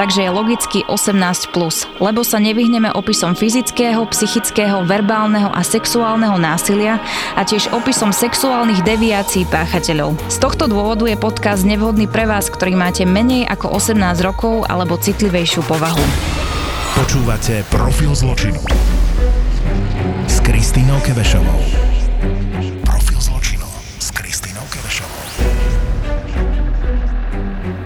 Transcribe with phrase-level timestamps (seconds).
[0.00, 6.98] takže je logicky 18+, plus, lebo sa nevyhneme opisom fyzického, psychického, verbálneho a sexuálneho násilia
[7.36, 10.16] a tiež opisom sexuálnych deviácií páchateľov.
[10.32, 14.96] Z tohto dôvodu je podcast nevhodný pre vás, ktorý máte menej ako 18 rokov alebo
[14.98, 16.04] citlivejšiu povahu.
[16.92, 18.60] Počúvate Profil zločinu
[20.28, 21.91] s Kristínou Kevešovou.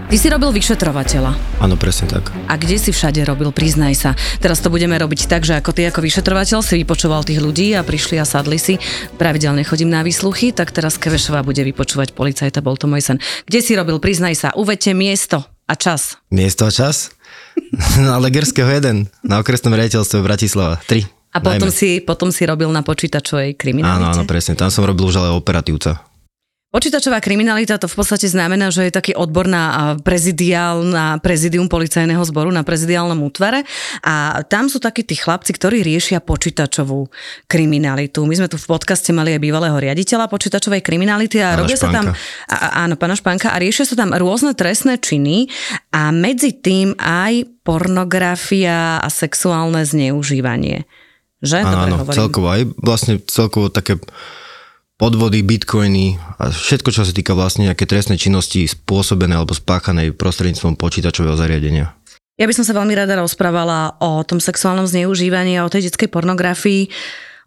[0.07, 1.35] Ty si robil vyšetrovateľa.
[1.59, 2.31] Áno, presne tak.
[2.47, 4.11] A kde si všade robil, priznaj sa.
[4.39, 7.83] Teraz to budeme robiť tak, že ako ty ako vyšetrovateľ si vypočúval tých ľudí a
[7.83, 8.79] prišli a sadli si.
[9.19, 13.19] Pravidelne chodím na výsluchy, tak teraz Kevešová bude vypočúvať policajta, bol to môj sen.
[13.51, 16.23] Kde si robil, priznaj sa, uvedte miesto a čas.
[16.31, 17.11] Miesto a čas?
[17.99, 21.03] na Legerského 1, na okresnom riaditeľstve Bratislava 3.
[21.35, 24.23] A potom si, potom si robil na počítačovej kriminalite?
[24.23, 24.55] Áno, áno, presne.
[24.55, 26.06] Tam som robil už ale operatívca.
[26.77, 32.21] Počítačová kriminalita to v podstate znamená, že je taký odbor na prezidiál, na prezidium policajného
[32.29, 33.65] zboru, na prezidiálnom útvare
[34.05, 37.09] a tam sú takí tí chlapci, ktorí riešia počítačovú
[37.49, 38.29] kriminalitu.
[38.29, 41.89] My sme tu v podcaste mali aj bývalého riaditeľa počítačovej kriminality a pána robia Španka.
[41.89, 42.05] sa tam,
[42.53, 45.49] a, áno, pána Španka, a riešia sa tam rôzne trestné činy
[45.97, 50.85] a medzi tým aj pornografia a sexuálne zneužívanie.
[51.41, 51.59] Že?
[51.65, 52.19] Áno, Dobre hovorím.
[52.21, 53.97] celkovo aj vlastne celkovo také
[54.97, 60.81] podvody, bitcoiny a všetko, čo sa týka vlastne nejaké trestnej činnosti spôsobené alebo spáchanej prostredníctvom
[60.81, 61.93] počítačového zariadenia.
[62.37, 66.13] Ja by som sa veľmi rada rozprávala o tom sexuálnom zneužívaní a o tej detskej
[66.13, 66.93] pornografii.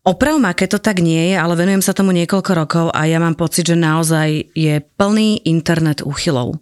[0.01, 3.21] Oprav ma, keď to tak nie je, ale venujem sa tomu niekoľko rokov a ja
[3.21, 6.57] mám pocit, že naozaj je plný internet úchylov.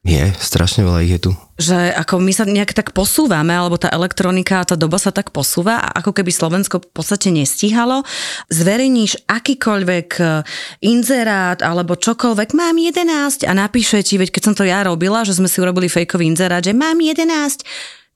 [0.00, 1.32] Je, strašne veľa ich je tu.
[1.60, 5.28] Že ako my sa nejak tak posúvame, alebo tá elektronika a tá doba sa tak
[5.28, 8.00] posúva a ako keby Slovensko v podstate nestíhalo.
[8.48, 10.24] Zverejníš akýkoľvek e,
[10.88, 15.36] inzerát alebo čokoľvek, mám 11 a napíše ti, veď keď som to ja robila, že
[15.36, 17.60] sme si urobili fejkový inzerát, že mám 11,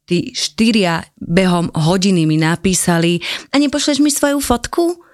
[0.08, 3.20] tí štyria behom hodiny mi napísali
[3.52, 5.04] a nepošleš mi svoju fotku?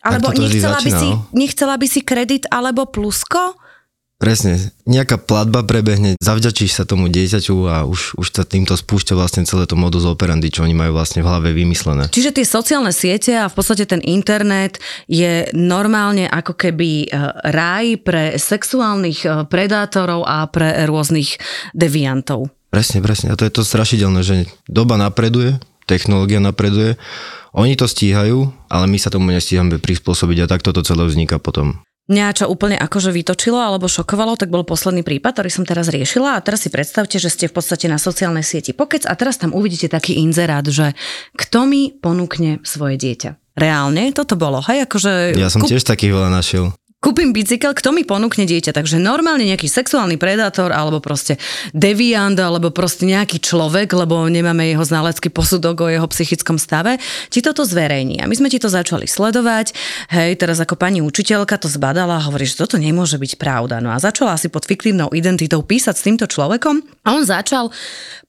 [0.00, 1.28] Alebo nechcela by, si, no.
[1.36, 3.59] nechcela by si kredit alebo plusko?
[4.20, 9.48] Presne, nejaká platba prebehne, zavďačíš sa tomu dieťaťu a už, už sa týmto spúšťa vlastne
[9.48, 12.12] celé to modus operandi, čo oni majú vlastne v hlave vymyslené.
[12.12, 14.76] Čiže tie sociálne siete a v podstate ten internet
[15.08, 17.16] je normálne ako keby e,
[17.48, 21.40] raj pre sexuálnych e, predátorov a pre rôznych
[21.72, 22.52] deviantov.
[22.68, 23.32] Presne, presne.
[23.32, 25.56] A to je to strašidelné, že doba napreduje,
[25.88, 27.00] technológia napreduje,
[27.56, 31.80] oni to stíhajú, ale my sa tomu nestíhame prispôsobiť a takto to celé vzniká potom.
[32.10, 36.34] Mňa čo úplne akože vytočilo alebo šokovalo, tak bol posledný prípad, ktorý som teraz riešila
[36.34, 39.54] a teraz si predstavte, že ste v podstate na sociálnej sieti Pokec a teraz tam
[39.54, 40.98] uvidíte taký inzerát, že
[41.38, 43.54] kto mi ponúkne svoje dieťa.
[43.54, 45.38] Reálne toto bolo, hej, akože...
[45.38, 46.74] Ja som kúp- tiež takých veľa našiel.
[47.00, 48.76] Kúpim bicykel, kto mi ponúkne dieťa.
[48.76, 51.40] Takže normálne nejaký sexuálny predátor, alebo proste
[51.72, 57.00] deviant, alebo proste nejaký človek, lebo nemáme jeho znalecký posudok o jeho psychickom stave,
[57.32, 58.20] ti toto zverejní.
[58.20, 59.72] A my sme ti to začali sledovať.
[60.12, 63.80] Hej, teraz ako pani učiteľka to zbadala a hovorí, že toto nemôže byť pravda.
[63.80, 67.72] No a začala si pod fiktívnou identitou písať s týmto človekom a on začal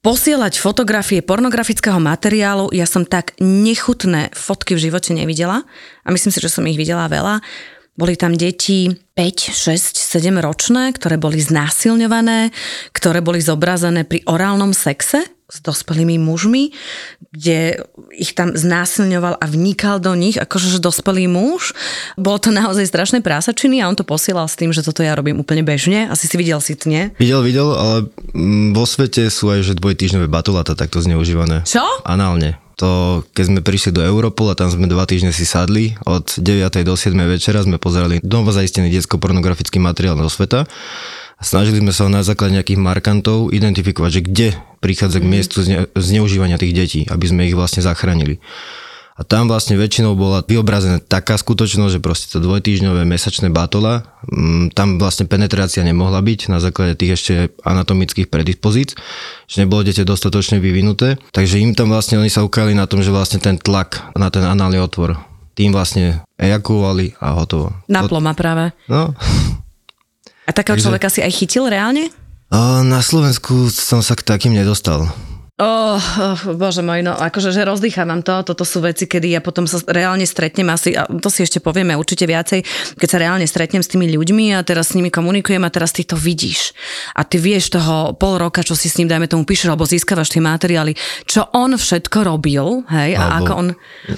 [0.00, 2.72] posielať fotografie pornografického materiálu.
[2.72, 5.60] Ja som tak nechutné fotky v živote nevidela
[6.02, 7.44] a myslím si, že som ich videla veľa.
[7.92, 12.48] Boli tam deti 5, 6, 7 ročné, ktoré boli znásilňované,
[12.96, 15.20] ktoré boli zobrazené pri orálnom sexe
[15.52, 16.72] s dospelými mužmi,
[17.28, 17.84] kde
[18.16, 21.76] ich tam znásilňoval a vnikal do nich, akože že dospelý muž.
[22.16, 25.36] Bolo to naozaj strašné prásačiny a on to posielal s tým, že toto ja robím
[25.44, 26.08] úplne bežne.
[26.08, 27.12] Asi si videl si to, nie?
[27.20, 31.68] Videl, videl, ale mm, vo svete sú aj že dvojtýždňové batulata takto zneužívané.
[31.68, 31.84] Čo?
[32.08, 32.56] Análne.
[32.82, 36.66] To, keď sme prišli do Europol a tam sme dva týždne si sadli, od 9.
[36.82, 37.14] do 7.
[37.30, 40.66] večera sme pozerali domo zaistený detsko-pornografický materiál do sveta
[41.42, 44.48] snažili sme sa na základe nejakých markantov identifikovať, že kde
[44.78, 48.38] prichádza k miestu zne, zneužívania tých detí, aby sme ich vlastne zachránili.
[49.12, 54.72] A tam vlastne väčšinou bola vyobrazená taká skutočnosť, že proste to dvojtýždňové mesačné batola, mm,
[54.72, 58.96] tam vlastne penetrácia nemohla byť na základe tých ešte anatomických predispozíc,
[59.44, 63.12] že nebolo dieťa dostatočne vyvinuté, takže im tam vlastne oni sa ukázali na tom, že
[63.12, 65.20] vlastne ten tlak na ten análny otvor,
[65.52, 67.76] tým vlastne ejakulovali a hotovo.
[67.92, 68.72] Naplo ma práve.
[68.88, 69.12] No,
[70.42, 72.08] A takého Takže- človeka si aj chytil reálne?
[72.84, 75.08] na Slovensku som sa k takým nedostal.
[75.60, 79.68] Oh, oh, bože môj, no akože že rozdýchávam to, toto sú veci, kedy ja potom
[79.68, 82.64] sa reálne stretnem asi, a to si ešte povieme určite viacej,
[82.96, 86.08] keď sa reálne stretnem s tými ľuďmi a teraz s nimi komunikujem a teraz ty
[86.08, 86.72] to vidíš.
[87.12, 90.32] A ty vieš toho pol roka, čo si s ním, dajme tomu, píšeš alebo získavaš
[90.32, 90.96] tie materiály,
[91.28, 93.68] čo on všetko robil, hej, a Alebo ako on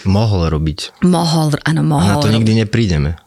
[0.07, 0.79] Mohol robiť.
[1.03, 2.11] mohol, áno, A mohol.
[2.15, 3.19] na to nikdy neprídeme.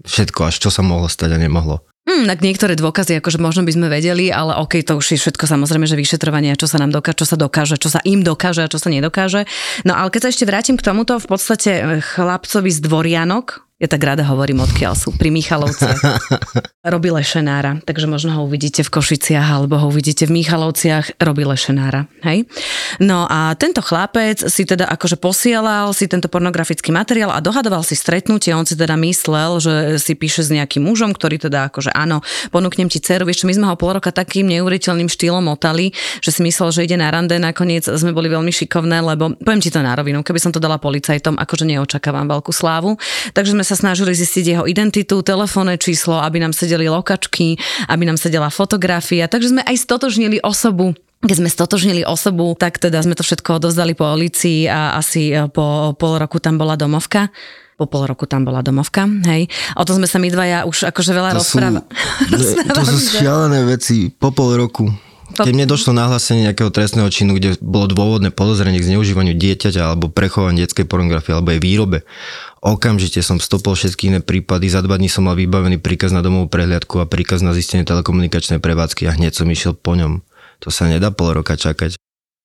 [0.00, 1.84] Všetko, až čo sa mohlo stať a nemohlo.
[2.10, 5.46] Hmm, tak niektoré dôkazy, akože možno by sme vedeli, ale OK, to už je všetko
[5.46, 8.72] samozrejme, že vyšetrovanie, čo sa nám dokáže, čo sa dokáže, čo sa im dokáže a
[8.72, 9.46] čo sa nedokáže.
[9.86, 13.88] No ale keď sa ešte vrátim k tomuto, v podstate eh, chlapcovi z Dvorianok, ja
[13.88, 16.04] tak rada hovorím, odkiaľ sú, pri Michalovciach.
[16.92, 22.08] Robí Lešenára, takže možno ho uvidíte v Košiciach alebo ho uvidíte v Michalovciach, robí Lešenára,
[22.24, 22.48] hej?
[23.00, 27.96] No a tento chlapec si teda akože posielal si tento pornografický materiál a dohadoval si
[27.96, 32.24] stretnutie, on si teda myslel, že si píše s nejakým mužom, ktorý teda akože áno,
[32.48, 35.92] ponúknem ti dceru, vieš my sme ho pol roka takým neuveriteľným štýlom motali,
[36.24, 39.72] že si myslel, že ide na rande, nakoniec sme boli veľmi šikovné, lebo poviem ti
[39.72, 42.96] to na rovinu, keby som to dala policajtom, akože neočakávam veľkú slávu,
[43.36, 47.54] takže sme sa snažili zistiť jeho identitu, telefónne číslo, aby nám sedeli lokačky,
[47.86, 52.98] aby nám sedela fotografia, takže sme aj stotožnili osobu, keď sme stotožnili osobu, tak teda
[53.04, 57.28] sme to všetko odovzdali policii a asi e, po pol roku tam bola domovka
[57.80, 59.48] po pol roku tam bola domovka, hej.
[59.72, 63.64] O to sme sa my dvaja už akože veľa To sú, rozpráva- to sú šialené
[63.64, 64.84] veci po pol roku.
[65.36, 70.10] Keď mne došlo nahlásenie nejakého trestného činu, kde bolo dôvodné podozrenie k zneužívaniu dieťaťa alebo
[70.10, 71.98] prechovaniu detskej pornografie alebo aj výrobe,
[72.60, 76.50] okamžite som stopol všetky iné prípady, za dva dní som mal vybavený príkaz na domovú
[76.50, 80.20] prehliadku a príkaz na zistenie telekomunikačnej prevádzky a hneď som išiel po ňom.
[80.60, 81.96] To sa nedá pol roka čakať.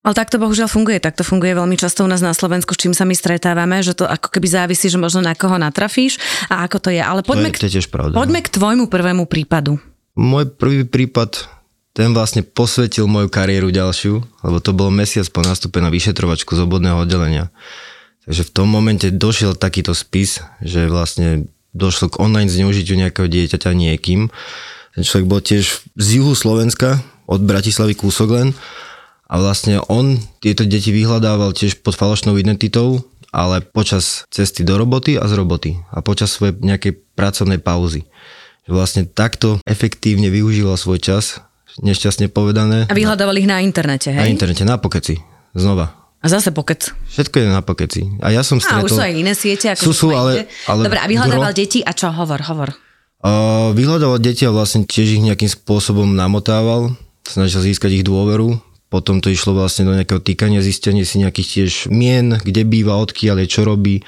[0.06, 3.10] Ale takto bohužiaľ funguje, takto funguje veľmi často u nás na Slovensku, s čím sa
[3.10, 6.90] my stretávame, že to ako keby závisí, že možno na koho natrafíš a ako to
[6.94, 7.02] je.
[7.02, 8.14] Ale To poďme, je, to je tiež pravda.
[8.14, 8.22] no.
[8.22, 9.82] poďme k tvojmu prvému prípadu.
[10.14, 11.50] Môj prvý prípad,
[11.96, 16.68] ten vlastne posvetil moju kariéru ďalšiu, lebo to bolo mesiac po nástupe na vyšetrovačku z
[16.68, 17.56] obvodného oddelenia.
[18.28, 23.72] Takže v tom momente došiel takýto spis, že vlastne došlo k online zneužitiu nejakého dieťaťa
[23.72, 24.28] niekým.
[24.92, 28.48] Ten človek bol tiež z juhu Slovenska, od Bratislavy kúsok len.
[29.26, 33.02] A vlastne on tieto deti vyhľadával tiež pod falošnou identitou,
[33.34, 35.72] ale počas cesty do roboty a z roboty.
[35.90, 38.06] A počas svojej nejakej pracovnej pauzy.
[38.70, 41.42] Že vlastne takto efektívne využíval svoj čas,
[41.82, 44.32] nešťastne povedané, A vyhľadával ich na internete, na hej?
[44.32, 45.20] internete, na pokeci.
[45.56, 46.06] Znova.
[46.20, 46.90] A zase pokec.
[47.12, 48.02] Všetko je na pokeci.
[48.24, 48.88] A ja som A stretol...
[48.90, 49.68] už sú aj iné siete.
[49.78, 50.82] Ako Sú, sú, ale, ale...
[50.90, 52.10] Dobre, a vyhľadával gro- deti a čo?
[52.10, 52.70] Hovor, hovor.
[53.22, 58.58] Uh, vyhľadával deti a vlastne tiež ich nejakým spôsobom namotával, snažil získať ich dôveru,
[58.90, 63.44] potom to išlo vlastne do nejakého týkania, zistenie si nejakých tiež mien, kde býva, odkiaľ
[63.44, 64.06] je, čo robí.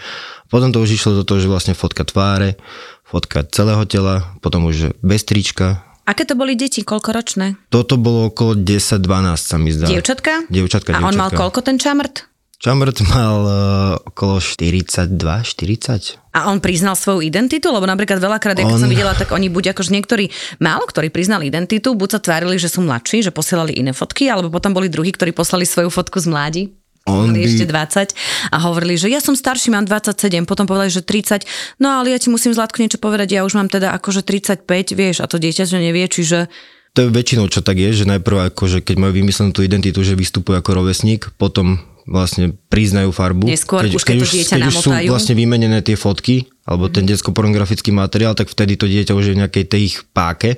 [0.48, 2.56] Potom to už išlo do toho, že vlastne fotka tváre,
[3.04, 5.84] fotka celého tela, potom už bez trička.
[6.08, 6.88] Aké to boli deti?
[6.88, 7.60] Koľko ročné?
[7.68, 9.04] Toto bolo okolo 10-12
[9.36, 9.92] sa mi zdá.
[9.92, 10.48] Dievčatka?
[10.48, 11.36] Dievčatka, A on mal dievčatka.
[11.36, 12.24] koľko ten čamrt?
[12.58, 13.54] Čamrt mal uh,
[14.02, 16.18] okolo 42-40.
[16.34, 17.70] A on priznal svoju identitu?
[17.70, 21.52] Lebo napríklad veľakrát, ako On- som videla, tak oni buď akože niektorí, málo ktorí priznali
[21.52, 25.14] identitu, buď sa tvárili, že sú mladší, že posielali iné fotky, alebo potom boli druhí,
[25.14, 26.64] ktorí poslali svoju fotku z mládi.
[27.08, 28.14] On mali by- ešte 20
[28.52, 31.48] a hovorili, že ja som starší, mám 27, potom povedali, že 30,
[31.80, 35.24] no ale ja ti musím Zlatko niečo povedať, ja už mám teda akože 35, vieš,
[35.24, 36.52] a to dieťa, že nevie, čiže
[36.98, 40.18] To je väčšinou čo tak je, že najprv akože keď majú vymyslenú tú identitu, že
[40.18, 41.78] vystupujú ako rovesník, potom
[42.08, 43.46] vlastne priznajú farbu.
[43.52, 47.92] Neskôr už, keď to dieťa keď už sú vlastne vymenené tie fotky, alebo ten detsko-pornografický
[47.92, 50.56] materiál, tak vtedy to dieťa už je v nejakej tej ich páke.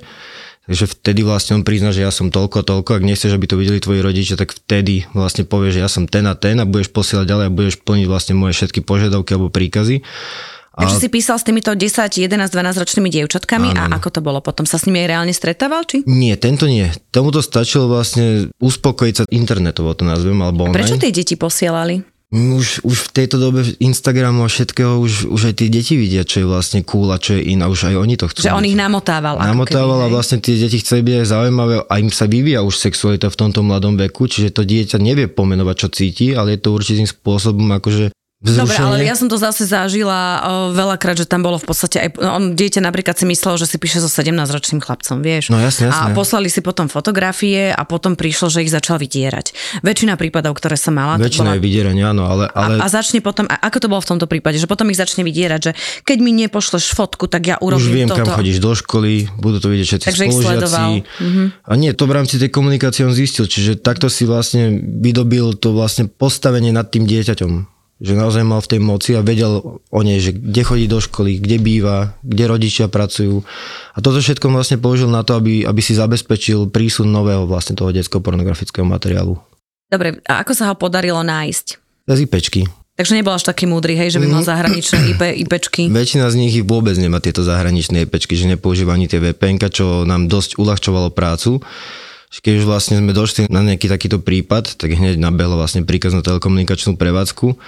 [0.70, 3.58] Takže vtedy vlastne on prizná, že ja som toľko a toľko, ak nechceš, aby to
[3.58, 6.94] videli tvoji rodičia, tak vtedy vlastne povie, že ja som ten a ten a budeš
[6.94, 10.06] posielať ďalej a budeš plniť vlastne moje všetky požiadavky alebo príkazy.
[10.70, 11.82] Takže si písal s týmito 10,
[12.22, 12.54] 11, 12
[12.86, 14.62] ročnými dievčatkami a ako to bolo potom?
[14.62, 16.06] Sa s nimi aj reálne stretával, či?
[16.06, 16.86] Nie, tento nie.
[17.10, 20.86] Tomuto stačilo vlastne uspokojiť sa internetovo, to nazvem, alebo online.
[20.86, 22.06] Prečo tie deti posielali?
[22.30, 26.38] Už, už v tejto dobe Instagramu a všetkého už, už aj tie deti vidia, čo
[26.38, 28.46] je vlastne cool a čo je in a už aj oni to chcú.
[28.46, 29.34] Že on ich namotával.
[29.42, 33.34] Namotával a vlastne tie deti chceli byť aj zaujímavé a im sa vyvíja už sexualita
[33.34, 37.10] v tomto mladom veku, čiže to dieťa nevie pomenovať, čo cíti, ale je to určitým
[37.10, 40.40] spôsobom akože Dobre, ale ja som to zase zažila o,
[40.72, 44.00] veľakrát, že tam bolo v podstate aj, on dieťa napríklad si myslel, že si píše
[44.00, 45.52] so 17-ročným chlapcom, vieš.
[45.52, 46.16] No jasne, A jasne.
[46.16, 49.52] poslali si potom fotografie a potom prišlo, že ich začal vydierať.
[49.84, 51.66] Väčšina prípadov, ktoré som mala, Väčšina je bola...
[51.68, 54.56] vydieranie, áno, ale, ale A, a začne potom, a ako to bolo v tomto prípade,
[54.56, 55.72] že potom ich začne vydierať, že
[56.08, 58.24] keď mi nepošleš fotku, tak ja už urobím viem, toto.
[58.24, 60.90] kam chodíš do školy, budú to vidieť všetci Takže ich sledoval.
[61.04, 61.68] spolužiaci.
[61.68, 65.76] A nie, to v rámci tej komunikácie on zistil, čiže takto si vlastne vydobil to
[65.76, 67.79] vlastne postavenie nad tým dieťaťom.
[68.00, 71.36] Že naozaj mal v tej moci a vedel o nej, že kde chodí do školy,
[71.36, 73.44] kde býva, kde rodičia pracujú.
[73.92, 77.92] A toto všetko vlastne použil na to, aby, aby si zabezpečil prísun nového vlastne toho
[77.92, 79.36] detského pornografického materiálu.
[79.92, 81.66] Dobre, a ako sa ho podarilo nájsť?
[82.08, 82.62] Z IPčky.
[83.00, 85.88] Takže nebol až taký múdry, hej, že by mal zahraničné IP, IPčky.
[85.96, 90.04] Väčšina z nich ich vôbec nemá tieto zahraničné IPčky, že nepoužíva ani tie VPN, čo
[90.04, 91.64] nám dosť uľahčovalo prácu.
[92.30, 96.22] Keď už vlastne sme došli na nejaký takýto prípad, tak hneď nabehlo vlastne príkaz na
[96.22, 97.58] telekomunikačnú prevádzku.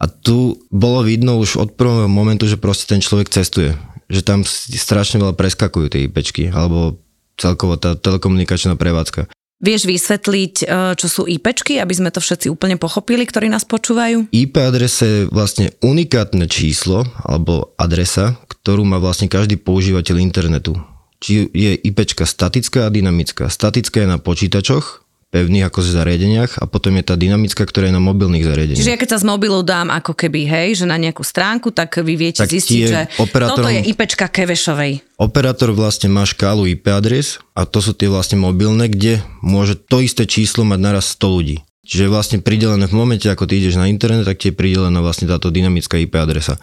[0.00, 3.76] A tu bolo vidno už od prvého momentu, že proste ten človek cestuje.
[4.08, 6.98] Že tam strašne veľa preskakujú tie IPčky, alebo
[7.36, 9.28] celkovo tá telekomunikačná prevádzka.
[9.62, 14.26] Vieš vysvetliť, e, čo sú IPčky, aby sme to všetci úplne pochopili, ktorí nás počúvajú?
[14.34, 20.74] IP adresa je vlastne unikátne číslo alebo adresa, ktorú má vlastne každý používateľ internetu.
[21.22, 23.46] Či je IPčka statická a dynamická.
[23.46, 28.04] Statická je na počítačoch, pevných ako zariadeniach a potom je tá dynamická, ktorá je na
[28.04, 28.84] mobilných zariadeniach.
[28.84, 31.96] Čiže ja keď sa z mobilu dám ako keby, hej, že na nejakú stránku, tak
[32.04, 33.00] vy viete Tak zistiť, že
[33.32, 35.16] toto je IPčka Kevešovej.
[35.16, 40.04] Operátor vlastne má škálu IP adres a to sú tie vlastne mobilné, kde môže to
[40.04, 41.56] isté číslo mať naraz 100 ľudí.
[41.82, 45.26] Čiže vlastne pridelené v momente, ako ty ideš na internet, tak ti je pridelená vlastne
[45.26, 46.62] táto dynamická IP adresa.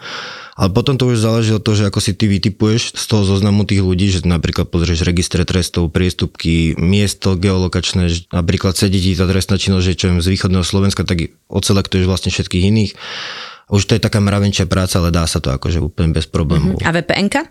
[0.56, 3.68] Ale potom to už záleží od toho, že ako si ty vytipuješ z toho zoznamu
[3.68, 9.28] tých ľudí, že napríklad pozrieš registre trestov, priestupky, miesto geolokačné, že napríklad sedí ti tá
[9.28, 12.92] trestná činnosť, že čo viem, z východného Slovenska, tak odselektuješ vlastne všetkých iných.
[13.68, 16.80] Už to je taká mravenčia práca, ale dá sa to akože úplne bez problémov.
[16.80, 17.44] A VPNka?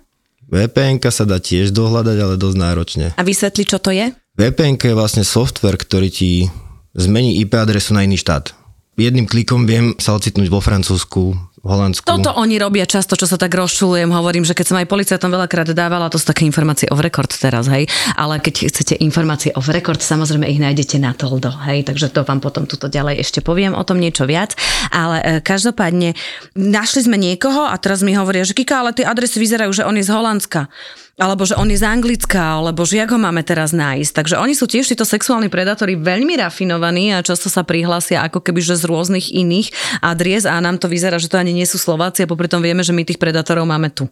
[0.50, 3.08] VPN sa dá tiež dohľadať, ale dosť náročne.
[3.14, 4.10] A vysvetli, čo to je?
[4.34, 6.50] VPN je vlastne software, ktorý ti
[6.98, 8.54] zmení IP adresu na iný štát.
[9.00, 11.32] Jedným klikom viem sa ocitnúť vo Francúzsku,
[11.64, 12.08] Holandsku.
[12.08, 15.72] Toto oni robia často, čo sa tak rozčulujem, hovorím, že keď som aj policajtom veľakrát
[15.76, 20.00] dávala, to sú také informácie off record teraz, hej, ale keď chcete informácie off record,
[20.00, 23.84] samozrejme ich nájdete na Toldo, hej, takže to vám potom tuto ďalej ešte poviem o
[23.84, 24.56] tom niečo viac,
[24.92, 26.16] ale e, každopádne
[26.56, 30.00] našli sme niekoho a teraz mi hovoria, že Kika, ale tie adresy vyzerajú, že on
[30.00, 30.72] je z Holandska
[31.20, 34.12] alebo že on je z Anglicka, alebo že jak ho máme teraz nájsť.
[34.16, 38.64] Takže oni sú tiež títo sexuálni predátori veľmi rafinovaní a často sa prihlásia ako keby
[38.64, 42.24] že z rôznych iných adries a nám to vyzerá, že to ani nie sú Slováci
[42.24, 44.08] a popri tom vieme, že my tých predátorov máme tu.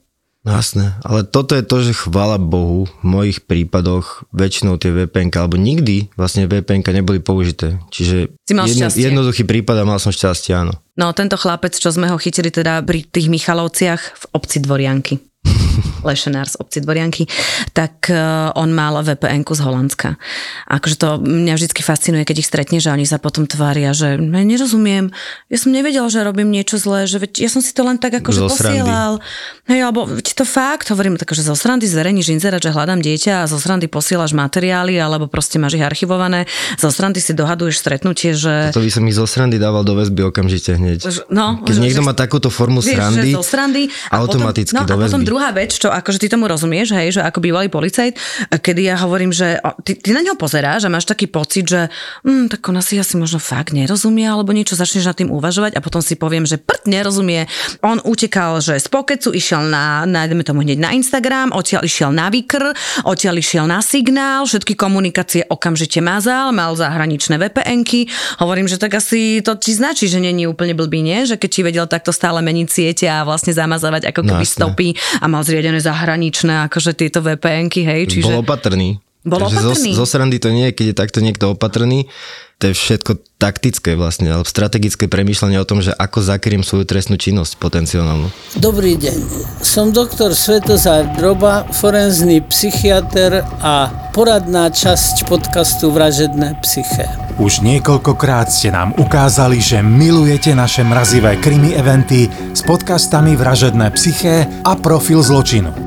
[0.45, 5.27] No Jasné, ale toto je to, že chvála Bohu, v mojich prípadoch väčšinou tie VPN,
[5.35, 7.81] alebo nikdy vlastne VPN neboli použité.
[7.91, 9.11] Čiže šťastie.
[9.11, 10.71] jednoduchý prípad a mal som šťastie, áno.
[10.95, 15.26] No tento chlapec, čo sme ho chytili teda pri tých Michalovciach v obci Dvorianky.
[16.07, 17.27] Lešenár z obci Dvorianky,
[17.75, 20.15] tak uh, on mal vpn z Holandska.
[20.71, 24.41] Akože to mňa vždy fascinuje, keď ich stretne, že oni sa potom tvária, že ne,
[24.47, 25.11] nerozumiem,
[25.51, 28.23] ja som nevedela, že robím niečo zlé, že veď, ja som si to len tak
[28.23, 29.19] akože posielal.
[29.67, 33.43] Hej, alebo veď to fakt, hovorím tak, že zo srandy zverejníš inzerát, že hľadám dieťa
[33.43, 36.47] a zo srandy posielaš materiály, alebo proste máš ich archivované,
[36.79, 38.71] zo srandy si dohaduješ stretnutie, že...
[38.71, 41.27] To by som ich zo srandy dával do väzby okamžite hneď.
[41.27, 44.87] No, Keď že- niekto že- má takúto formu Vieš, srandy, srandy a automaticky potom, no,
[44.87, 45.27] do a potom väzby.
[45.27, 48.15] druhá vec, čo akože ty tomu rozumieš, hej, že ako bývalý policajt,
[48.51, 51.89] kedy ja hovorím, že o, ty, ty na ňo pozeráš a máš taký pocit, že
[52.23, 55.83] hm, tak ona si asi možno fakt nerozumie alebo niečo, začneš nad tým uvažovať a
[55.83, 57.45] potom si poviem, že prd nerozumie.
[57.81, 62.29] On utekal, že z Pokecu išiel na, nájdeme tomu hneď na Instagram, odtiaľ išiel na
[62.29, 62.71] Vikr,
[63.03, 68.07] odtiaľ išiel na Signál, všetky komunikácie okamžite mazal, mal zahraničné VPNky.
[68.37, 71.25] Hovorím, že tak asi to ti značí, že není úplne blbý, nie?
[71.25, 74.57] Že keď ti vedel takto stále meniť siete a vlastne zamazávať ako No, keby jasné.
[74.59, 74.87] stopy
[75.21, 75.41] a mal
[75.77, 78.25] zriadené zahraničné akože tieto VPNky, hej, čiže...
[78.25, 78.99] bol opatrný.
[79.27, 79.91] Bol Takže opatrný.
[79.93, 82.07] Zo, zo srandy to nie je, keď je takto niekto opatrný.
[82.57, 87.13] To je všetko taktické vlastne, alebo strategické premýšľanie o tom, že ako zakriem svoju trestnú
[87.13, 88.33] činnosť potenciálnu.
[88.57, 89.19] Dobrý deň,
[89.61, 97.26] som doktor Svetozár Droba, forenzný psychiatr a poradná časť podcastu Vražedné psyché.
[97.37, 104.49] Už niekoľkokrát ste nám ukázali, že milujete naše mrazivé krimi eventy s podcastami Vražedné psyché
[104.65, 105.86] a Profil zločinu.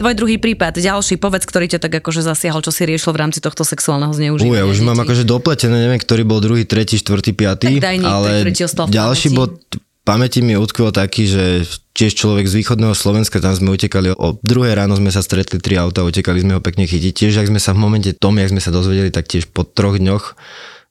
[0.00, 3.44] Tvoj druhý prípad, ďalší, povedz, ktorý ťa tak akože zasiahol, čo si riešil v rámci
[3.44, 4.64] tohto sexuálneho zneužívania.
[4.64, 5.12] ja už mám detí.
[5.12, 8.64] akože dopletené, neviem, ktorý bol druhý, tretí, štvrtý, piatý, Tak daj niekto, ale ktorý ti
[8.64, 9.60] ostal ďalší bod
[10.08, 11.44] pamäti mi utkvil taký, že
[11.92, 15.76] tiež človek z východného Slovenska, tam sme utekali, o druhé ráno sme sa stretli tri
[15.76, 17.12] auta, utekali sme ho pekne chytiť.
[17.12, 20.00] Tiež, ak sme sa v momente tom, jak sme sa dozvedeli, tak tiež po troch
[20.00, 20.32] dňoch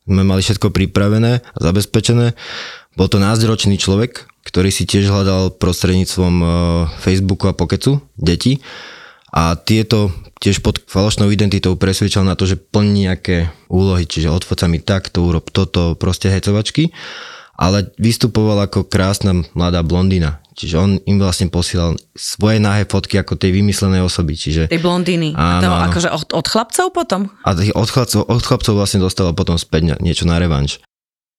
[0.06, 2.38] sme mali všetko pripravené a zabezpečené.
[2.94, 6.50] Bol to názdročný človek, ktorý si tiež hľadal prostredníctvom eh,
[7.01, 8.62] Facebooku a Pokecu deti
[9.29, 10.09] A tieto
[10.39, 14.79] tiež pod falošnou identitou presvedčal na to, že plní nejaké úlohy, čiže odfoť sa mi
[14.79, 16.89] takto, urob toto, proste hecovačky.
[17.59, 20.39] Ale vystupoval ako krásna mladá blondína.
[20.59, 24.36] Čiže on im vlastne posielal svoje nahé fotky ako tej vymyslenej osoby.
[24.36, 25.31] Čiže, Tej blondíny.
[25.31, 25.88] Áno, to áno.
[25.88, 27.21] akože od, od chlapcov potom?
[27.48, 30.83] a od chlapcov, od chlapcov vlastne dostala potom späť niečo na revanš.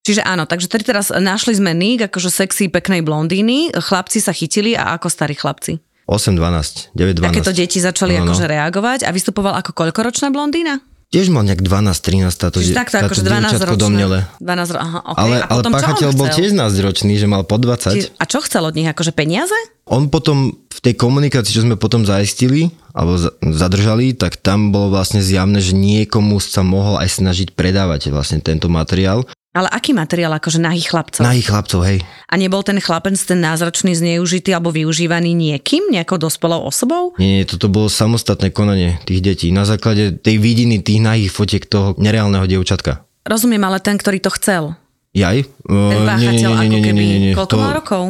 [0.00, 4.96] Čiže áno, takže teraz našli sme Nick, akože sexy, peknej blondíny, chlapci sa chytili a
[4.96, 5.76] ako starí chlapci.
[6.10, 7.22] 8, 12, 9, 12.
[7.22, 8.24] Takéto deti začali No, no.
[8.28, 10.82] akože reagovať a vystupoval ako koľkoročná blondína?
[11.08, 13.78] Tiež mal nejak 12, 13 táto, Čiže takto táto akože 12 dievčatko ročné.
[13.80, 14.18] domnele.
[14.38, 15.18] 12 ro- aha, okay.
[15.20, 17.94] Ale, a potom, páchateľ bol tiež 12 ročný, že mal po 20.
[17.96, 18.86] Či- A čo chcel od nich?
[18.86, 19.58] Akože peniaze?
[19.86, 24.86] On potom v tej komunikácii, čo sme potom zaistili, alebo za- zadržali, tak tam bolo
[24.88, 29.26] vlastne zjavné, že niekomu sa mohol aj snažiť predávať vlastne tento materiál.
[29.50, 31.26] Ale aký materiál, akože nahých chlapcov?
[31.26, 31.98] Na ich chlapcov, hej.
[32.30, 37.18] A nebol ten chlapec, ten názračný, zneužitý alebo využívaný niekým, nejakou dospelou osobou?
[37.18, 41.66] Nie, nie, toto bolo samostatné konanie tých detí na základe tej vidiny tých nahých fotiek
[41.66, 43.02] toho nereálneho dievčatka.
[43.26, 44.78] Rozumiem, ale ten, ktorý to chcel.
[45.18, 45.42] Jaj?
[45.66, 47.04] Ten páchateľ ako keby,
[47.34, 48.02] koľko to mal rokov?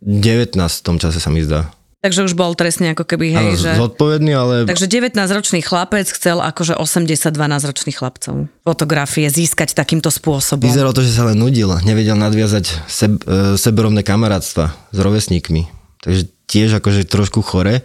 [0.00, 1.68] 19 v tom čase sa mi zdá.
[2.00, 3.70] Takže už bol trestne ako keby, hej, Áno, že...
[3.76, 10.64] zodpovedný, ale Takže 19-ročný chlapec chcel akože 80-12-ročných chlapcov fotografie získať takýmto spôsobom.
[10.64, 15.68] Vyzeralo to, že sa len nudil, nevedel nadviazať seb, e, seberovné kamarátstva s rovesníkmi.
[16.00, 17.84] Takže tiež akože trošku chore,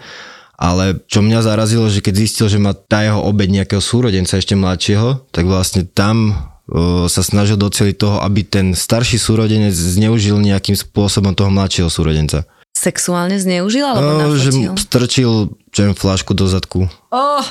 [0.56, 4.56] ale čo mňa zarazilo, že keď zistil, že má tá jeho obeď nejakého súrodenca ešte
[4.56, 6.34] mladšieho, tak vlastne tam e,
[7.12, 12.48] sa snažil doceliť toho, aby ten starší súrodenec zneužil nejakým spôsobom toho mladšieho súrodenca.
[12.86, 16.86] Sexuálne zneužil alebo No, že mu strčil čo viem, flášku do zadku.
[17.10, 17.46] Oh,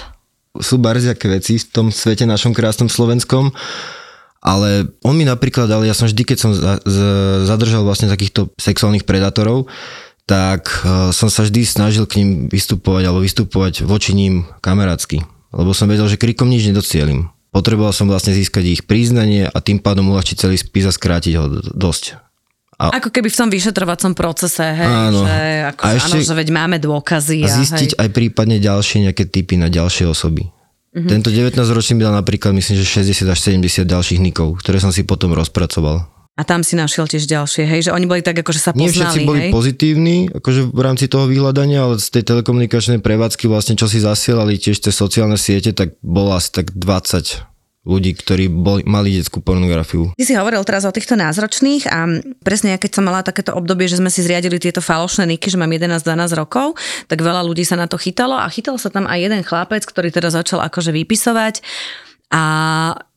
[0.63, 3.51] sú barziaké veci v tom svete našom krásnom slovenskom,
[4.39, 6.99] ale on mi napríklad dal, ja som vždy, keď som za, z,
[7.45, 9.67] zadržal vlastne takýchto sexuálnych predátorov,
[10.25, 15.21] tak uh, som sa vždy snažil k ním vystupovať alebo vystupovať voči ním kamarátsky,
[15.53, 17.29] lebo som vedel, že krikom nič nedocielim.
[17.53, 21.45] Potreboval som vlastne získať ich priznanie a tým pádom uľahčiť celý spis a skrátiť ho
[21.51, 21.71] d-
[22.77, 22.95] dosť.
[22.95, 25.23] ako keby v tom vyšetrovacom procese, hej, Áno.
[25.23, 25.39] že,
[25.71, 27.39] ako, A áno, ešte- že veď máme dôkazy.
[27.43, 28.01] A zistiť hej.
[28.01, 30.51] aj prípadne ďalšie nejaké typy na ďalšie osoby.
[30.95, 31.11] Mm-hmm.
[31.11, 35.03] Tento 19-ročný mi dal napríklad, myslím, že 60 až 70 ďalších nikov, ktoré som si
[35.03, 36.07] potom rozpracoval.
[36.35, 38.91] A tam si našiel tiež ďalšie, hej, že oni boli tak ako, že sa Nie
[38.91, 39.53] poznali, všetci boli hej.
[39.55, 44.59] pozitívni, akože v rámci toho vyhľadania, ale z tej telekomunikačnej prevádzky vlastne, čo si zasielali
[44.59, 47.54] tiež cez sociálne siete, tak bolo asi tak 20
[47.85, 50.17] ľudí, ktorí boli, mali detskú pornografiu.
[50.17, 52.09] Ty si hovoril teraz o týchto názročných a
[52.41, 55.61] presne ja keď som mala takéto obdobie, že sme si zriadili tieto falošné niky, že
[55.61, 59.21] mám 11-12 rokov, tak veľa ľudí sa na to chytalo a chytal sa tam aj
[59.21, 61.61] jeden chlapec, ktorý teda začal akože vypisovať
[62.35, 62.43] a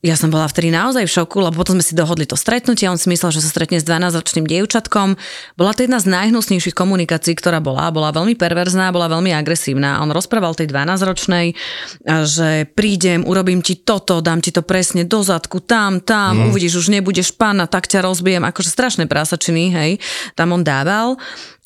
[0.06, 3.02] ja som bola vtedy naozaj v šoku, lebo potom sme si dohodli to stretnutie, on
[3.02, 5.18] si myslel, že sa stretne s 12-ročným dievčatkom.
[5.58, 7.90] Bola to jedna z najhnusnejších komunikácií, ktorá bola.
[7.90, 10.06] Bola veľmi perverzná, bola veľmi agresívna.
[10.06, 11.58] On rozprával tej 12-ročnej,
[12.06, 16.54] a že prídem, urobím ti toto, dám ti to presne do zadku, tam, tam, mm.
[16.54, 18.46] uvidíš, už nebudeš pána, tak ťa rozbijem.
[18.46, 19.92] Akože strašné prásačiny, hej,
[20.38, 21.18] tam on dával.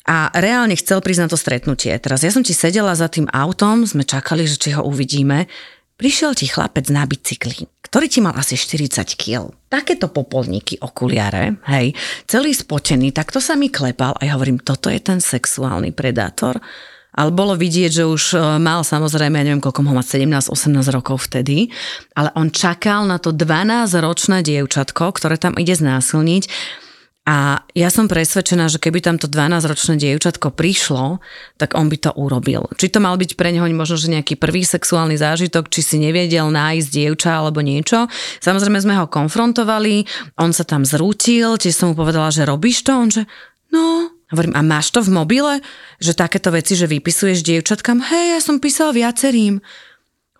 [0.08, 1.92] A reálne chcel prísť na to stretnutie.
[2.00, 5.46] Teraz ja som ti sedela za tým autom, sme čakali, že či ho uvidíme.
[5.96, 9.52] Prišiel ti chlapec na bicykli, ktorý ti mal asi 40 kg.
[9.68, 11.92] Takéto popolníky, okuliare, hej,
[12.24, 16.58] celý spotený, takto sa mi klepal a ja hovorím, toto je ten sexuálny predátor.
[17.12, 21.28] Ale bolo vidieť, že už e, mal samozrejme, ja neviem, koľko mohol mať, 17-18 rokov
[21.28, 21.68] vtedy,
[22.16, 26.48] ale on čakal na to 12-ročné dievčatko, ktoré tam ide znásilniť
[27.22, 31.22] a ja som presvedčená, že keby tam to 12-ročné dievčatko prišlo,
[31.54, 32.66] tak on by to urobil.
[32.74, 36.50] Či to mal byť pre neho možno, že nejaký prvý sexuálny zážitok, či si nevedel
[36.50, 38.10] nájsť dievča alebo niečo.
[38.42, 40.02] Samozrejme sme ho konfrontovali,
[40.42, 43.22] on sa tam zrútil, či som mu povedala, že robíš to, on že
[43.70, 45.62] no, hovorím, a máš to v mobile?
[46.02, 49.62] Že takéto veci, že vypisuješ dievčatkám, hej, ja som písal viacerým.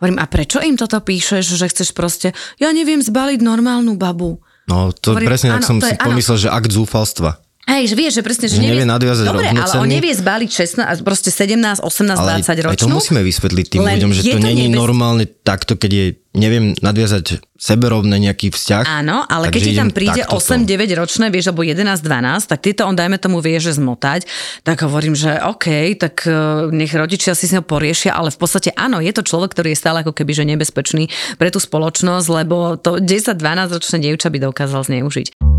[0.03, 4.43] Hovorím, a prečo im toto píšeš, že chceš proste, ja neviem zbaliť normálnu babu.
[4.71, 6.07] No to Hovorím, presne, ak áno, som si áno.
[6.07, 7.42] pomyslel, že akt zúfalstva.
[7.63, 10.83] Hej, že vieš, že presne, že, Že nevie nadviazať Dobre, ale on nevie zbaliť 16,
[11.07, 12.99] proste 17, 18, Ale 20 aj, aj to ročnú.
[12.99, 17.39] musíme vysvetliť tým ľuďom, že to to není nebez- normálne takto, keď je, neviem, nadviazať
[17.55, 18.83] seberovné nejaký vzťah.
[18.83, 22.83] Áno, ale keď ti tam príde takto 8-9 ročné, vieš, alebo 11-12, tak ty to
[22.83, 24.27] on, dajme tomu, vie, že zmotať,
[24.67, 28.75] tak hovorím, že OK, tak eh, nech rodičia si s ňou poriešia, ale v podstate
[28.75, 31.07] áno, je to človek, ktorý je stále ako keby že nebezpečný
[31.39, 33.39] pre tú spoločnosť, lebo to 10-12
[33.71, 35.52] ročné dievča by dokázal zneužiť.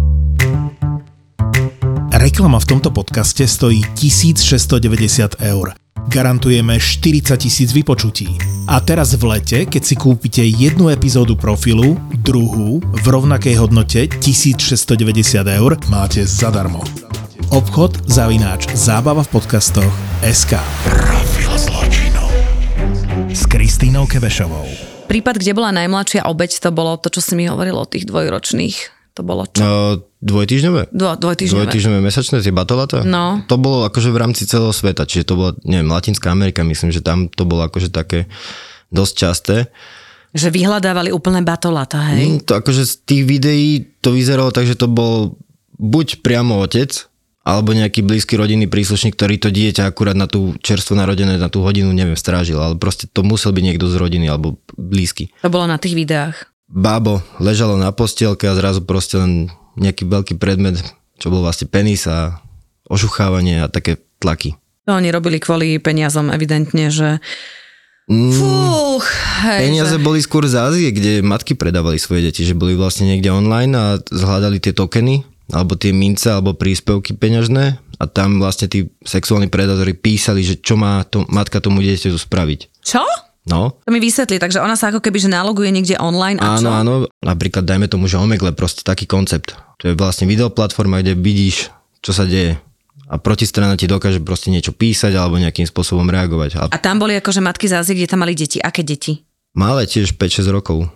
[2.14, 5.74] Reklama v tomto podcaste stojí 1690 eur.
[6.14, 8.38] Garantujeme 40 tisíc vypočutí.
[8.70, 15.58] A teraz v lete, keď si kúpite jednu epizódu profilu, druhú v rovnakej hodnote 1690
[15.58, 16.86] eur, máte zadarmo.
[17.50, 20.62] Obchod zavináč zábava v podcastoch SK.
[20.86, 22.26] Profil zločinu.
[23.50, 24.70] Kristínou Kebešovou.
[25.10, 29.03] Prípad, kde bola najmladšia obeď, to bolo to, čo si mi hovoril o tých dvojročných.
[29.14, 29.62] To bolo čo?
[29.62, 29.72] No,
[30.26, 30.90] dvojtýždňové?
[30.90, 31.70] Dvo, dvojtýždňové.
[31.70, 33.06] Dvojtýždňové mesačné, tie batolata?
[33.06, 33.46] No.
[33.46, 37.06] To bolo akože v rámci celého sveta, čiže to bolo, neviem, Latinská Amerika, myslím, že
[37.06, 38.26] tam to bolo akože také
[38.90, 39.56] dosť časté.
[40.34, 42.26] Že vyhľadávali úplné batolata, hej?
[42.26, 45.38] Mm, To akože z tých videí to vyzeralo tak, že to bol
[45.78, 47.06] buď priamo otec,
[47.44, 51.60] alebo nejaký blízky rodinný príslušník, ktorý to dieťa akurát na tú čerstvo narodené, na tú
[51.60, 55.28] hodinu, neviem, strážil, ale proste to musel byť niekto z rodiny alebo blízky.
[55.44, 56.50] To bolo na tých videách.
[56.70, 60.80] Bábo ležalo na postielke a zrazu proste len nejaký veľký predmet,
[61.18, 62.42] čo bol vlastne penis a
[62.88, 64.56] ošuchávanie a také tlaky.
[64.84, 67.24] To oni robili kvôli peniazom, evidentne, že...
[68.12, 69.08] Mm, Fúch,
[69.48, 70.04] hej, Peniaze že...
[70.04, 73.86] boli skôr z Ázie, kde matky predávali svoje deti, že boli vlastne niekde online a
[74.04, 75.24] zhľadali tie tokeny,
[75.56, 80.76] alebo tie mince, alebo príspevky peňažné a tam vlastne tí sexuálni predátori písali, že čo
[80.76, 82.84] má to, matka tomu dieťaťu spraviť.
[82.84, 83.04] Čo?
[83.44, 86.64] No, To mi vysvetli, takže ona sa ako keby že naloguje niekde online a čo?
[86.64, 89.60] áno, áno, napríklad dajme tomu, že Omegle, proste taký koncept.
[89.84, 91.68] To je vlastne videoplatforma, kde vidíš,
[92.00, 92.56] čo sa deje
[93.04, 96.56] a protistrana ti dokáže proste niečo písať alebo nejakým spôsobom reagovať.
[96.56, 98.58] A A tam boli akože matky z Ázie, kde tam mali deti.
[98.58, 99.22] Aké deti?
[99.54, 100.90] malé tiež 5-6 rokov.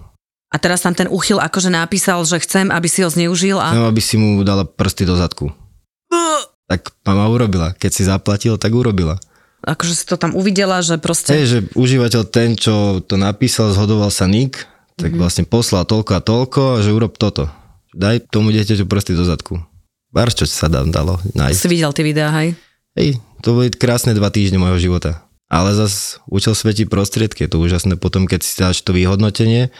[0.49, 3.69] A teraz tam ten uchyl akože napísal, že chcem, aby si ho zneužil a...
[3.69, 5.51] Chcem, aby si mu dala prsty do zadku.
[6.67, 7.71] Tak mama urobila.
[7.77, 9.19] Keď si zaplatil, tak urobila.
[9.65, 11.33] Akože si to tam uvidela, že proste...
[11.33, 15.21] Hej, že užívateľ ten, čo to napísal, zhodoval sa nik, tak mm-hmm.
[15.21, 17.49] vlastne poslal toľko a toľko že urob toto.
[17.97, 19.57] Daj tomu dieťaťu prsty do zadku.
[20.13, 21.57] Bar čo sa tam dalo nájsť.
[21.57, 22.53] Si videl tie videá, hej?
[22.97, 25.25] Hej, to boli krásne dva týždne môjho života.
[25.47, 27.45] Ale zas účel svetí prostriedky.
[27.45, 29.71] Je to úžasné potom, keď si dáš to vyhodnotenie.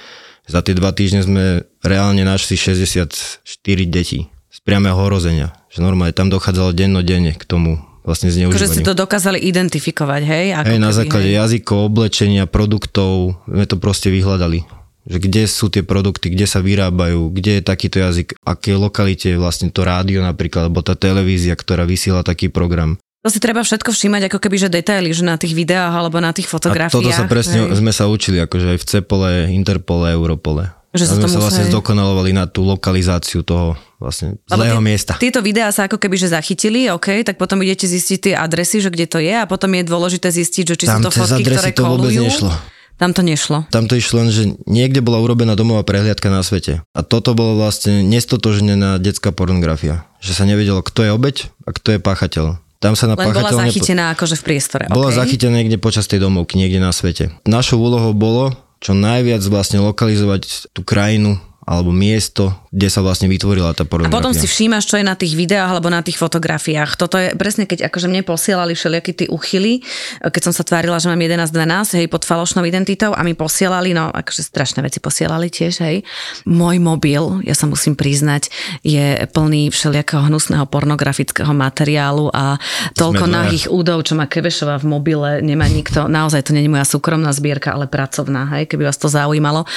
[0.48, 3.44] Za tie dva týždne sme reálne našli 64
[3.90, 5.52] detí z priamého horozenia.
[5.68, 8.72] Že normálne tam dochádzalo dennodenne k tomu vlastne Akože zneužívaniu.
[8.72, 10.46] ste to dokázali identifikovať, hej?
[10.56, 11.38] Ako Hej, na keby, základe hej.
[11.38, 14.64] jazykov, oblečenia, produktov, sme to proste vyhľadali.
[15.08, 19.40] Že kde sú tie produkty, kde sa vyrábajú, kde je takýto jazyk, aké lokalite je
[19.40, 22.96] vlastne to rádio napríklad, alebo tá televízia, ktorá vysiela taký program.
[23.24, 26.32] To si treba všetko všímať ako keby, že detaily, že na tých videách alebo na
[26.32, 26.96] tých A fotografiách.
[26.96, 27.76] toto sa presne, hej.
[27.76, 30.72] sme sa učili, akože aj v Cepole, Interpole, Europole.
[30.90, 35.14] Že sa to musí- vlastne zdokonalovali na tú lokalizáciu toho vlastne zlého tie- miesta.
[35.16, 38.88] Tieto videá sa ako keby že zachytili, OK, tak potom idete zistiť tie adresy, že
[38.88, 41.70] kde to je a potom je dôležité zistiť, že či Tam sú to fotky, ktoré
[41.72, 42.24] to vôbec kolujú.
[42.24, 42.52] nešlo.
[42.96, 43.70] Tam to nešlo.
[43.70, 46.82] Tam to išlo len, že niekde bola urobená domová prehliadka na svete.
[46.92, 50.10] A toto bolo vlastne nestotožnená detská pornografia.
[50.18, 52.46] Že sa nevedelo, kto je obeď a kto je páchateľ.
[52.78, 54.84] Tam sa na Len bola páchateľa nepo- zachytená akože v priestore.
[54.88, 55.16] bola OK?
[55.16, 57.34] zachytená niekde počas tej domovky, niekde na svete.
[57.44, 63.76] Našou úlohou bolo čo najviac vlastne lokalizovať tú krajinu alebo miesto, kde sa vlastne vytvorila
[63.76, 64.16] tá A pornografia.
[64.16, 66.96] potom si všímaš, čo je na tých videách alebo na tých fotografiách.
[66.96, 69.84] Toto je presne, keď akože mne posielali všelijakí tí uchyly,
[70.24, 74.08] keď som sa tvárila, že mám 11-12, hej, pod falošnou identitou a mi posielali, no
[74.16, 76.08] akože strašné veci posielali tiež, hej.
[76.48, 78.48] Môj mobil, ja sa musím priznať,
[78.88, 82.56] je plný všelijakého hnusného pornografického materiálu a
[82.96, 86.08] toľko nahých údov, čo má Kevešová v mobile, nemá nikto.
[86.08, 89.68] Naozaj to nie je moja súkromná zbierka, ale pracovná, hej, keby vás to zaujímalo.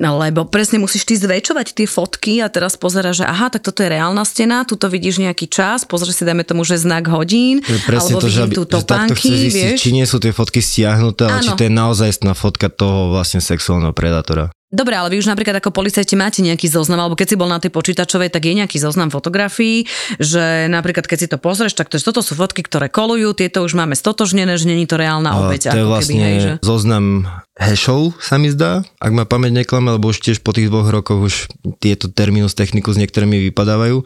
[0.00, 3.90] Lebo presne musíš ty zväčšovať tie fotky a teraz pozeráš, že aha, tak toto je
[3.90, 8.14] reálna stena, tuto vidíš nejaký čas, pozrieš si, dajme tomu, že znak hodín, To presne
[8.14, 9.80] alebo to, že, vidím tu že takto topánky, chce zistiť, vieš.
[9.82, 13.90] či nie sú tie fotky stiahnuté, ale či to je naozajstná fotka toho vlastne sexuálneho
[13.90, 14.54] predátora.
[14.74, 17.62] Dobre, ale vy už napríklad ako policajti máte nejaký zoznam, alebo keď si bol na
[17.62, 19.86] tej počítačovej, tak je nejaký zoznam fotografií,
[20.18, 23.78] že napríklad keď si to pozrieš, tak to, toto sú fotky, ktoré kolujú, tieto už
[23.78, 25.70] máme stotožnené, že není to reálna A obeď.
[25.70, 26.52] to je vlastne keby, hej, že...
[26.66, 30.90] zoznam hashov, sa mi zdá, ak ma pamäť neklame, lebo už tiež po tých dvoch
[30.90, 31.34] rokoch už
[31.78, 34.02] tieto terminus technicus niektorými vypadávajú.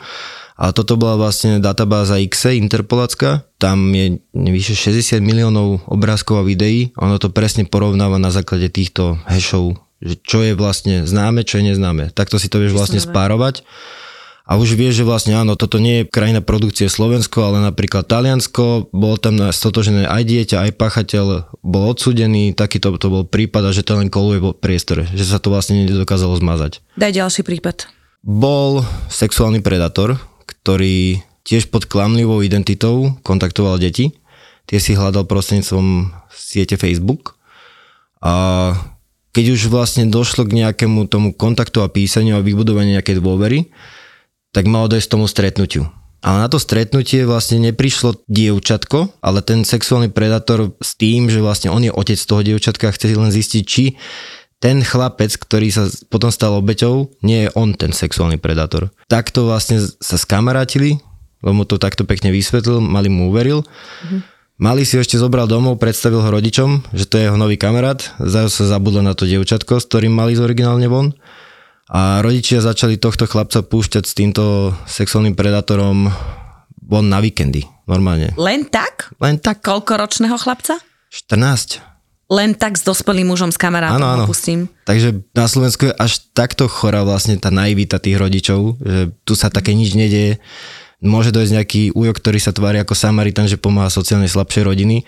[0.58, 6.90] A toto bola vlastne databáza XE, Interpolacka, tam je vyše 60 miliónov obrázkov a videí,
[6.98, 11.74] ono to presne porovnáva na základe týchto hashov, že čo je vlastne známe, čo je
[11.74, 12.14] neznáme.
[12.14, 13.66] Takto si to vieš vlastne spárovať.
[14.48, 18.88] A už vieš, že vlastne áno, toto nie je krajina produkcie Slovensko, ale napríklad Taliansko,
[18.96, 23.84] bolo tam stotožené aj dieťa, aj pachateľ, bol odsudený, takýto to bol prípad a že
[23.84, 26.80] to len koluje po priestore, že sa to vlastne nedokázalo zmazať.
[26.96, 27.92] Daj ďalší prípad.
[28.24, 30.16] Bol sexuálny predátor,
[30.48, 34.16] ktorý tiež pod klamlivou identitou kontaktoval deti.
[34.64, 37.36] Tie si hľadal prostredníctvom siete Facebook.
[38.24, 38.72] A
[39.32, 43.68] keď už vlastne došlo k nejakému tomu kontaktu a písaniu a vybudovaniu nejakej dôvery,
[44.52, 45.86] tak malo dojsť tomu stretnutiu.
[46.18, 51.70] Ale na to stretnutie vlastne neprišlo dievčatko, ale ten sexuálny predátor s tým, že vlastne
[51.70, 53.94] on je otec toho dievčatka a chce len zistiť, či
[54.58, 58.90] ten chlapec, ktorý sa potom stal obeťou, nie je on ten sexuálny predátor.
[59.06, 60.98] Takto vlastne sa skamarátili,
[61.46, 63.62] lebo mu to takto pekne vysvetlil, mali mu uveril.
[63.62, 64.20] Mm-hmm.
[64.58, 68.02] Malý si ho ešte zobral domov, predstavil ho rodičom, že to je jeho nový kamarát,
[68.18, 71.14] zase sa zabudlo na to dievčatko, s ktorým mali z originálne von.
[71.86, 76.10] A rodičia začali tohto chlapca púšťať s týmto sexuálnym predátorom
[76.82, 78.34] von na víkendy, normálne.
[78.34, 79.14] Len tak?
[79.22, 80.82] Len tak, Koľkoročného chlapca?
[81.14, 81.78] 14.
[82.26, 84.24] Len tak s dospelým mužom, s kamarátom Áno, áno.
[84.26, 84.66] pustím.
[84.84, 89.54] Takže na Slovensku je až takto chorá vlastne tá naivita tých rodičov, že tu sa
[89.54, 90.42] také nič nedieje.
[90.98, 95.06] Môže dojsť nejaký ujo, ktorý sa tvári ako Samaritan, že pomáha sociálne slabšej rodiny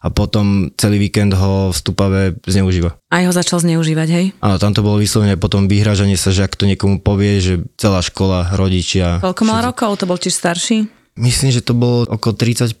[0.00, 2.96] a potom celý víkend ho v stupave zneužíva.
[3.12, 4.26] Aj ho začal zneužívať, hej?
[4.40, 8.00] Áno, tam to bolo vyslovene potom vyhražanie sa, že ak to niekomu povie, že celá
[8.00, 9.20] škola, rodičia.
[9.20, 10.00] Koľko mal rokov?
[10.00, 10.88] To bol tiež starší?
[11.20, 12.80] Myslím, že to bolo okolo 35.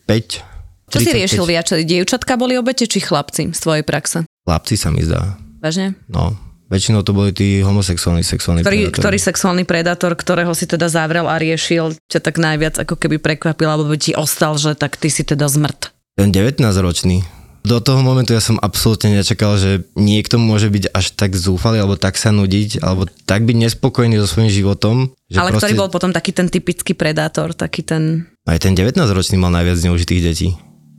[0.90, 1.16] Čo si 35.
[1.16, 1.68] riešil viac?
[1.68, 4.24] Dievčatka boli obete či chlapci z tvojej praxe?
[4.48, 5.36] Chlapci sa mi zdá.
[5.60, 5.92] Vážne?
[6.08, 6.32] No,
[6.70, 9.00] väčšinou to boli tí homosexuálni sexuálni Ktorý, predátori.
[9.02, 13.66] ktorý sexuálny predátor, ktorého si teda zavrel a riešil, ťa tak najviac ako keby prekvapil,
[13.66, 15.90] alebo by ti ostal, že tak ty si teda zmrt.
[16.14, 17.26] Ten 19-ročný.
[17.60, 22.00] Do toho momentu ja som absolútne nečakal, že niekto môže byť až tak zúfalý, alebo
[22.00, 25.12] tak sa nudiť, alebo tak byť nespokojný so svojím životom.
[25.28, 28.32] Že Ale ktorý bol potom taký ten typický predátor, taký ten...
[28.48, 30.48] Aj ten 19-ročný mal najviac zneužitých detí.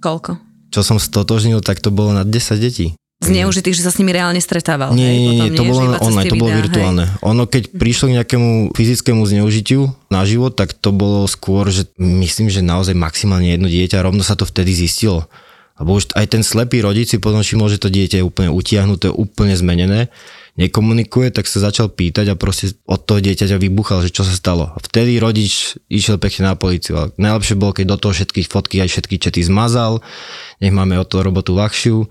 [0.05, 0.37] Koľko?
[0.69, 2.93] Čo som stotožnil, tak to bolo na 10 detí.
[3.21, 4.97] Zneužitých, že sa s nimi reálne stretával.
[4.97, 6.65] Nie, nie, nie, to bolo online, to bolo videá, hej?
[6.65, 7.05] virtuálne.
[7.21, 12.49] Ono, keď prišlo k nejakému fyzickému zneužitiu na život, tak to bolo skôr, že myslím,
[12.49, 15.29] že naozaj maximálne jedno dieťa, rovno sa to vtedy zistilo.
[15.77, 19.09] Lebo už aj ten slepý rodič si potom všimol, že to dieťa je úplne utiahnuté,
[19.09, 20.13] úplne zmenené,
[20.53, 24.69] nekomunikuje, tak sa začal pýtať a proste od toho dieťaťa vybuchal, že čo sa stalo.
[24.73, 27.01] A vtedy rodič išiel pekne na policiu.
[27.01, 30.05] Ale najlepšie bolo, keď do toho všetkých fotky aj všetky čety zmazal,
[30.61, 32.05] nech máme o to robotu ľahšiu.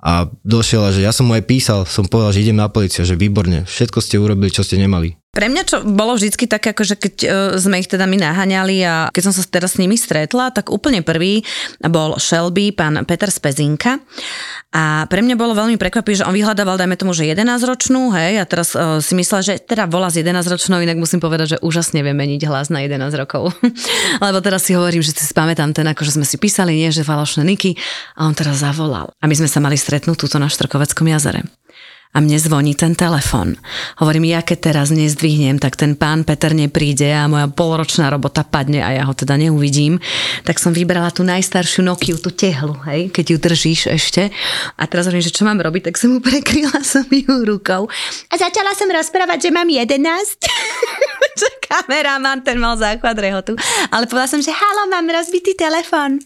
[0.00, 3.20] A došiel, že ja som mu aj písal, som povedal, že idem na policiu, že
[3.20, 5.20] výborne, všetko ste urobili, čo ste nemali.
[5.40, 8.76] Pre mňa čo bolo vždycky také, ako že keď e, sme ich teda my naháňali
[8.84, 11.40] a keď som sa teraz s nimi stretla, tak úplne prvý
[11.80, 14.04] bol Shelby, pán Peter Spezinka.
[14.76, 18.44] A pre mňa bolo veľmi prekvapivé, že on vyhľadával, dajme tomu, že 11-ročnú, hej, a
[18.44, 22.12] teraz e, si myslela, že teda volá s 11-ročnou, inak musím povedať, že úžasne vie
[22.12, 23.56] meniť hlas na 11 rokov.
[24.20, 27.00] Lebo teraz si hovorím, že si spamätám ten, ako že sme si písali, nie, že
[27.00, 27.80] falošné niky,
[28.20, 29.08] a on teraz zavolal.
[29.16, 31.48] A my sme sa mali stretnúť túto na Štrkoveckom jazere
[32.10, 33.54] a mne zvoní ten telefon.
[34.02, 38.82] Hovorím, ja keď teraz nezdvihnem, tak ten pán Peter nepríde a moja polročná robota padne
[38.82, 40.02] a ja ho teda neuvidím.
[40.42, 44.26] Tak som vybrala tú najstaršiu Nokiu, tú tehlu, hej, keď ju držíš ešte.
[44.74, 47.86] A teraz hovorím, že čo mám robiť, tak som mu prekryla som ju rukou.
[48.26, 50.02] A začala som rozprávať, že mám 11.
[51.40, 53.54] že kameraman, ten mal základ rehotu.
[53.94, 56.18] Ale povedala som, že halo, mám rozbitý telefon.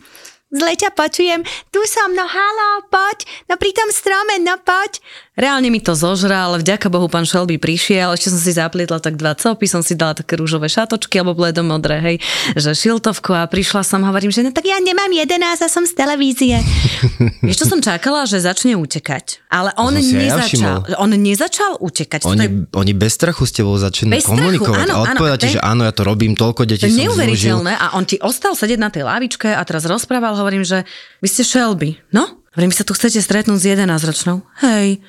[0.55, 1.43] Zle ťa počujem,
[1.75, 5.03] tu som, no halo, poď, no pri tom strome, no poď.
[5.35, 9.35] Reálne mi to zožral, vďaka Bohu pán Shelby prišiel, ešte som si zaplietla tak dva
[9.35, 12.17] copy, som si dala také rúžové šatočky alebo bledomodré, hej,
[12.55, 15.99] že šiltovku a prišla som, hovorím, že no tak ja nemám 11 a som z
[15.99, 16.63] televízie.
[17.51, 19.43] Vieš, čo som čakala, že začne utekať.
[19.51, 21.03] Ale on ja nezačal, všimol.
[21.03, 22.21] on nezačal utekať.
[22.23, 25.35] Toto je Oni, oni bez strachu s tebou začnú Bez strachu, komunikovať áno, a odpovedať
[25.35, 28.55] áno, ten- že áno, ja to robím, toľko detí som neuveriteľné a on ti ostal
[28.55, 30.87] sedieť na tej lavičke a teraz rozprával, hovorím, že
[31.19, 32.39] vy ste Shelby, no?
[32.55, 34.47] Hovorím, vy sa tu chcete stretnúť s 11-ročnou.
[34.63, 35.03] Hej,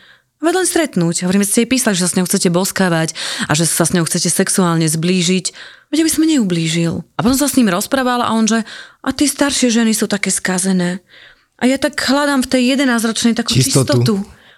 [0.45, 1.25] veď len stretnúť.
[1.25, 3.17] Hovorím, ste jej písali, že sa s ňou chcete boskávať
[3.49, 5.45] a že sa s ňou chcete sexuálne zblížiť.
[5.89, 7.01] Veď aby som neublížil.
[7.17, 8.61] A potom sa s ním rozprával a on, že
[9.01, 11.01] a tie staršie ženy sú také skazené.
[11.57, 14.03] A ja tak hľadám v tej 11-ročnej takú Čistotu.
[14.03, 14.13] čistotu.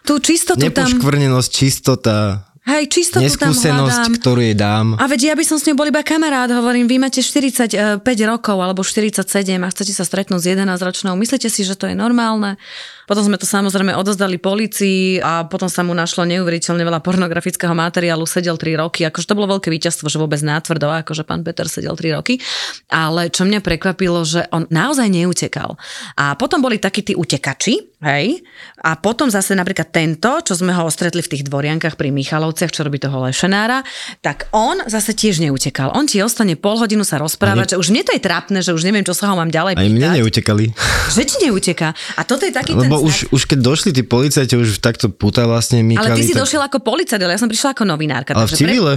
[0.07, 4.19] Tú čistotu tam, Nepoškvrnenosť, čistota, hej, čistotu tam neskúsenosť, hľadám.
[4.19, 4.99] ktorú jej dám.
[4.99, 8.57] A veď ja by som s ňou bol iba kamarát, hovorím, vy máte 45 rokov
[8.59, 9.23] alebo 47
[9.63, 12.59] a chcete sa stretnúť s 11-ročnou, myslíte si, že to je normálne?
[13.07, 18.27] Potom sme to samozrejme odozdali policii a potom sa mu našlo neuveriteľne veľa pornografického materiálu,
[18.27, 21.95] sedel 3 roky, akože to bolo veľké víťazstvo, že vôbec nátvrdo, akože pán Peter sedel
[21.95, 22.43] 3 roky,
[22.91, 25.79] ale čo mňa prekvapilo, že on naozaj neutekal.
[26.19, 28.43] A potom boli takí tí utekači, hej,
[28.83, 32.11] a potom zase napríklad tento, čo sme ho stretli v tých dvoriankách pri
[32.57, 33.85] Michalovciach, čo robí toho lešenára,
[34.25, 35.93] tak on zase tiež neutekal.
[35.93, 38.81] On ti ostane pol hodinu sa rozprávať, že už mne to je trapné, že už
[38.81, 39.93] neviem, čo sa ho mám ďalej Aj pýtať.
[39.93, 40.65] mne neutekali.
[41.13, 41.93] Že ti neuteká.
[42.17, 45.45] A toto je taký Lebo ten už, už keď došli tí policajti, už takto puta
[45.45, 46.01] vlastne mykali.
[46.01, 46.41] Ale ty si tak...
[46.41, 48.33] došiel ako policajt, ale ja som prišla ako novinárka.
[48.33, 48.93] Ale v takže pre- civile?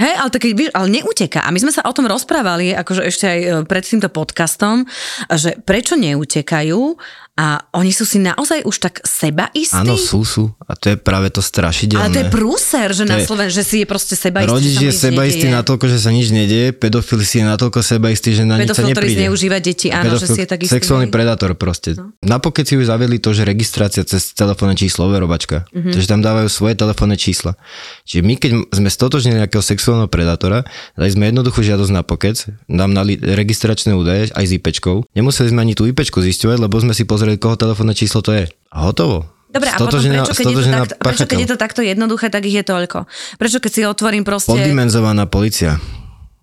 [0.00, 1.44] Hej, ale, tak, ale neuteká.
[1.44, 4.88] A my sme sa o tom rozprávali, akože ešte aj e, pred týmto podcastom,
[5.28, 6.96] že prečo neutekajú
[7.40, 9.72] A oni sú si naozaj už tak seba istí?
[9.72, 10.52] Áno, sú, sú.
[10.68, 12.04] A to je práve to strašidelné.
[12.04, 14.52] Ale to je prúser, že To na je- Sloven, že si je proste seba istý,
[14.52, 18.60] Rodič je sebaistý natoľko, že sa nič nedieje, pedofil si je natoľko sebaistý, že na
[18.60, 19.24] nič sa Pedofil, nepríde.
[19.24, 20.76] zneužíva deti, áno, že si je tak istý.
[20.76, 21.14] Sexuálny hej.
[21.16, 21.96] predátor proste.
[21.96, 22.12] No.
[22.20, 25.64] Napokon si už zaviedli to, že registrácia cez telefónne číslo, overovačka.
[25.64, 25.72] Mhm.
[25.72, 25.92] Mm-hmm.
[25.96, 27.56] Takže tam dávajú svoje telefónne čísla.
[28.04, 32.36] Čiže my, keď sme stotožnili nejakého sexuálneho predátora, dali sme jednoduchú žiadosť na pokec,
[32.68, 35.08] nám dali registračné údaje aj s IPčkou.
[35.14, 38.48] Nemuseli sme ani tú IPčku zisťovať, lebo sme si pozreli, koho telefónne číslo to je.
[38.72, 39.28] A hotovo.
[39.50, 42.46] Dobre, a potom prečo keď, je to takto, prečo keď je to takto jednoduché, tak
[42.46, 43.10] ich je toľko?
[43.34, 44.54] Prečo keď si otvorím proste...
[44.54, 45.82] Poddimenzovaná policia.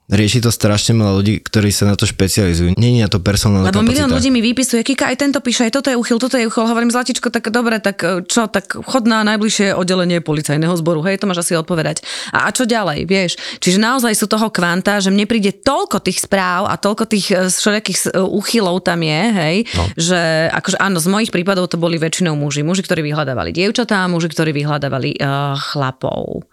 [0.07, 2.79] Rieši to strašne veľa ľudí, ktorí sa na to špecializujú.
[2.79, 4.15] Je na to personálna Lebo milión kapacita.
[4.15, 6.63] ľudí mi vypisuje, Kika, aj tento píše, aj toto je uchyl, toto je uchyl.
[6.63, 11.19] Hovorím, Zlatičko, tak dobre, tak e, čo, tak chod na najbližšie oddelenie policajného zboru, hej,
[11.19, 12.07] to máš asi odpovedať.
[12.31, 13.35] A, a čo ďalej, vieš?
[13.59, 17.51] Čiže naozaj sú toho kvanta, že mne príde toľko tých správ a toľko tých e,
[17.51, 19.91] všelijakých e, uchylov tam je, hej, no.
[19.99, 22.63] že akože áno, z mojich prípadov to boli väčšinou muži.
[22.63, 26.47] Muži, ktorí vyhľadávali dievčatá, muži, ktorí vyhľadávali uh, chlapov.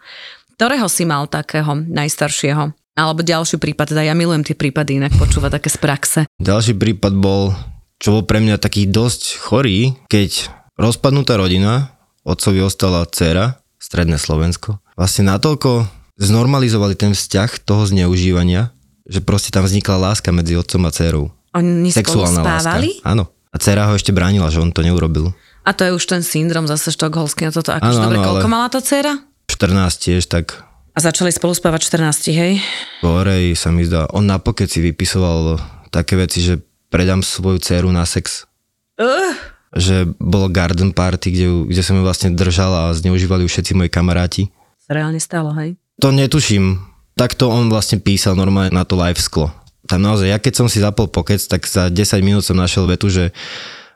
[0.58, 2.83] Ktorého si mal takého najstaršieho?
[2.94, 6.20] Alebo ďalší prípad, teda ja milujem tie prípady, inak počúva také z praxe.
[6.38, 7.50] Ďalší prípad bol,
[7.98, 10.46] čo bol pre mňa taký dosť chorý, keď
[10.78, 11.90] rozpadnutá rodina,
[12.22, 18.70] otcovi ostala dcera, stredné Slovensko, vlastne natoľko znormalizovali ten vzťah toho zneužívania,
[19.04, 21.34] že proste tam vznikla láska medzi otcom a dcerou.
[21.52, 23.02] Oni Sexuálna spávali?
[23.02, 23.10] láska.
[23.10, 23.24] Áno.
[23.50, 25.34] A dcera ho ešte bránila, že on to neurobil.
[25.62, 27.46] A to je už ten syndrom zase štokholský.
[27.46, 29.18] a Toto, Áno, dobre, áno, koľko ale- mala tá dcera?
[29.46, 30.62] 14 tiež tak
[30.94, 32.62] A začali spolu spávať 14, hej?
[33.02, 35.58] Horej sa mi zdá, on na si vypisoval
[35.90, 38.46] také veci, že predám svoju dceru na sex.
[38.94, 39.34] Uh,
[39.74, 43.90] Že bolo garden party, kde, kde som ju vlastne držal a zneužívali ju všetci moji
[43.90, 44.54] kamaráti.
[44.86, 45.74] sa reálne stalo, hej?
[45.98, 46.78] To netuším.
[47.18, 49.50] Takto on vlastne písal normálne na to live sklo.
[49.90, 53.10] Tam naozaj, ja keď som si zapol pokec, tak za 10 minút som našiel vetu,
[53.10, 53.34] že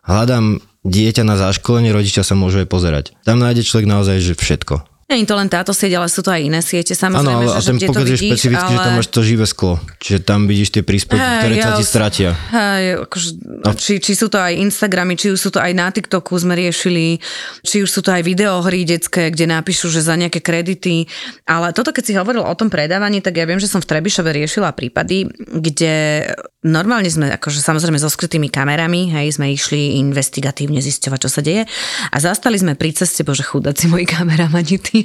[0.02, 3.04] hľadám dieťa na zaškolenie, rodičia sa môžu aj pozerať.
[3.22, 4.97] Tam nájde človek naozaj, že všetko.
[5.08, 7.56] Nie je to len táto sieť, ale sú to aj iné siete, samozrejme, Áno, ale
[7.56, 8.76] a že, ten že kde to pokec je vidíš, špecifický, ale...
[8.76, 9.72] že tam máš to živé sklo.
[10.04, 12.30] Čiže tam vidíš tie príspevky, Hej, ktoré sa ti stratia.
[12.52, 13.72] Hej, akože, no.
[13.72, 17.24] či, či sú to aj Instagramy, či už sú to aj na TikToku sme riešili,
[17.64, 21.08] či už sú to aj videohry detské, kde napíšu, že za nejaké kredity.
[21.48, 24.28] Ale toto, keď si hovoril o tom predávaní, tak ja viem, že som v Trebišove
[24.28, 26.28] riešila prípady, kde
[26.66, 31.62] normálne sme, akože samozrejme so skrytými kamerami, hej, sme išli investigatívne zisťovať, čo sa deje.
[32.10, 34.97] A zastali sme pri ceste, bože chudáci moji kameramani, tí,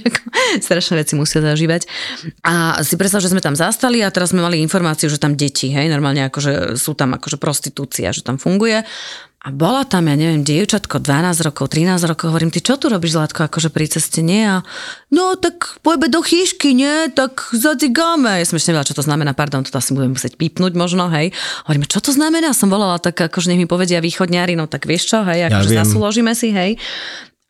[0.66, 1.86] strašné veci musia zažívať.
[2.48, 5.70] A si predstav, že sme tam zastali a teraz sme mali informáciu, že tam deti,
[5.70, 8.82] hej, normálne akože sú tam akože prostitúcia, že tam funguje.
[9.44, 13.20] A bola tam, ja neviem, dievčatko 12 rokov, 13 rokov, hovorím, ty čo tu robíš,
[13.20, 14.40] Zlatko, akože pri ceste, nie?
[14.40, 14.64] A
[15.12, 17.12] no, tak pojme do chýšky, nie?
[17.12, 18.40] Tak zadzigáme.
[18.40, 21.36] Ja som ešte nevedela, čo to znamená, pardon, to asi budem musieť pípnuť možno, hej.
[21.68, 22.56] Hovoríme, čo to znamená?
[22.56, 25.80] Som volala tak, akože nech mi povedia východňari, no tak vieš čo, hej, akože viem.
[25.84, 26.80] zasúložíme si, hej.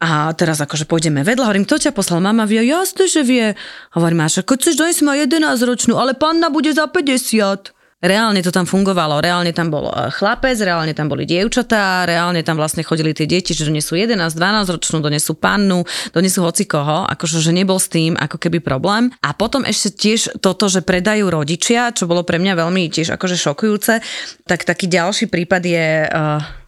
[0.03, 2.19] A teraz akože pôjdeme vedľa, hovorím, kto ťa poslal?
[2.19, 3.55] Mama vie, jasne, že vie.
[3.95, 7.71] Hovorím, Máša, keď chceš dojsť ma 11 ročnú, ale panna bude za 50.
[8.03, 12.59] Reálne to tam fungovalo, reálne tam bol eh, chlapec, reálne tam boli dievčatá, reálne tam
[12.59, 17.55] vlastne chodili tie deti, že donesú 11, 12 ročnú, donesú pannu, donesú hocikoho, akože že
[17.55, 19.07] nebol s tým ako keby problém.
[19.23, 23.39] A potom ešte tiež toto, že predajú rodičia, čo bolo pre mňa veľmi tiež akože
[23.39, 24.03] šokujúce,
[24.43, 25.87] tak taký ďalší prípad je...
[26.11, 26.62] Uh,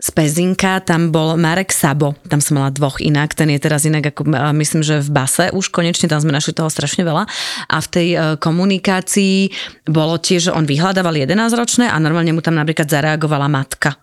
[0.00, 4.16] z Pezinka, tam bol Marek Sabo, tam som mala dvoch inak, ten je teraz inak
[4.16, 7.28] ako myslím, že v base, už konečne tam sme našli toho strašne veľa.
[7.68, 9.52] A v tej e, komunikácii
[9.92, 14.00] bolo tiež, že on vyhľadával 11 ročné a normálne mu tam napríklad zareagovala matka.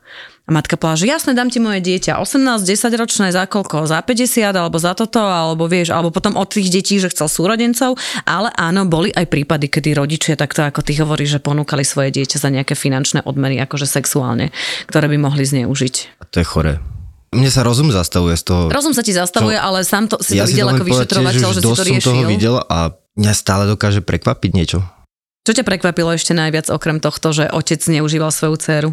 [0.47, 3.83] A matka povedala, že jasne, dám ti moje dieťa, 18, 10 ročné, za koľko?
[3.83, 7.99] Za 50, alebo za toto, alebo vieš, alebo potom od tých detí, že chcel súrodencov,
[8.23, 12.39] ale áno, boli aj prípady, kedy rodičia takto, ako ty hovoríš, že ponúkali svoje dieťa
[12.39, 14.55] za nejaké finančné odmeny, akože sexuálne,
[14.87, 16.23] ktoré by mohli zneužiť.
[16.23, 16.79] A to je chore.
[17.35, 18.71] Mne sa rozum zastavuje z toho.
[18.71, 19.63] Rozum sa ti zastavuje, Čo?
[19.67, 21.67] ale sám to si to si videl len ako povedať vyšetrovateľ, že už si to
[21.67, 22.07] dosť som riešil.
[22.07, 22.77] toho videl a
[23.19, 24.79] mňa stále dokáže prekvapiť niečo.
[25.43, 28.89] Čo ťa prekvapilo ešte najviac okrem tohto, že otec zneužíval svoju dceru?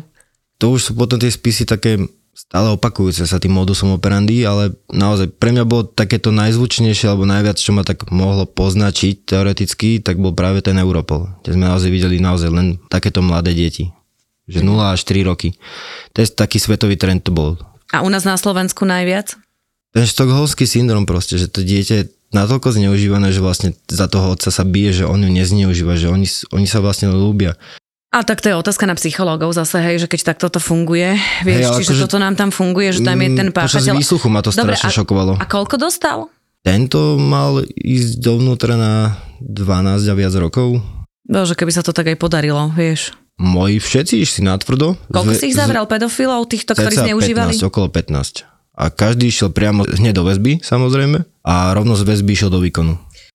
[0.65, 2.01] To už sú potom tie spisy také
[2.33, 7.61] stále opakujúce sa tým modusom operandi, ale naozaj pre mňa bolo takéto najzvučnejšie alebo najviac,
[7.61, 12.17] čo ma tak mohlo poznačiť teoreticky, tak bol práve ten Europol, kde sme naozaj videli
[12.17, 13.93] naozaj len takéto mladé deti.
[14.49, 15.53] Že 0 až 3 roky.
[16.17, 17.61] To je taký svetový trend to bol.
[17.93, 19.37] A u nás na Slovensku najviac?
[19.93, 24.49] Ten štokholský syndrom proste, že to dieťa je natoľko zneužívané, že vlastne za toho otca
[24.49, 27.55] sa bije, že on ju nezneužíva, že oni, oni sa vlastne ľúbia.
[28.15, 31.67] A tak to je otázka na psychológov zase, hej, že keď takto to funguje, vieš,
[31.67, 33.95] Hej, čiže akože- toto nám tam funguje, že tam je ten Mm, Počas páchateľ.
[33.99, 35.33] výsluchu ma to Dobre, strašne a- šokovalo.
[35.35, 36.31] A koľko dostal?
[36.63, 40.79] Tento mal ísť dovnútra na 12 a viac rokov.
[41.25, 43.11] Bože, keby sa to tak aj podarilo, vieš.
[43.35, 44.95] Moji všetci išli natvrdo.
[45.11, 47.53] Koľko Zve- si ich zavral pedofilov, týchto, ktorí zneužívali?
[47.53, 48.47] 15, okolo 15.
[48.73, 52.95] A každý išiel priamo hneď do väzby, samozrejme, a rovno z väzby išiel do výkonu.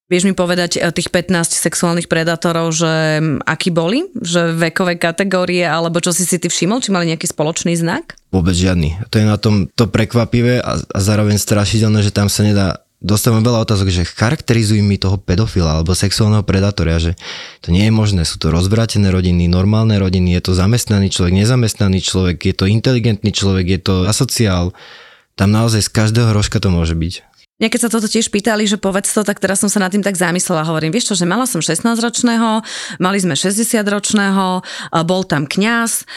[0.09, 4.09] Vieš mi povedať e, tých 15 sexuálnych predátorov, že akí boli?
[4.17, 6.81] Že vekové kategórie, alebo čo si si ty všimol?
[6.81, 8.17] Či mali nejaký spoločný znak?
[8.33, 8.97] Vôbec žiadny.
[9.13, 13.39] To je na tom to prekvapivé a, a zároveň strašidelné, že tam sa nedá dostávam
[13.39, 17.15] veľa otázok, že charakterizuj mi toho pedofila alebo sexuálneho predátora, že
[17.63, 18.27] to nie je možné.
[18.27, 23.31] Sú to rozvrátené rodiny, normálne rodiny, je to zamestnaný človek, nezamestnaný človek, je to inteligentný
[23.31, 24.75] človek, je to asociál.
[25.39, 27.28] Tam naozaj z každého rožka to môže byť.
[27.59, 29.99] Mňa keď sa toto tiež pýtali, že povedz to, tak teraz som sa nad tým
[29.99, 30.63] tak zamyslela.
[30.63, 32.63] Hovorím, vieš čo, že mala som 16-ročného,
[33.03, 34.63] mali sme 60-ročného,
[34.95, 36.07] a bol tam kňaz,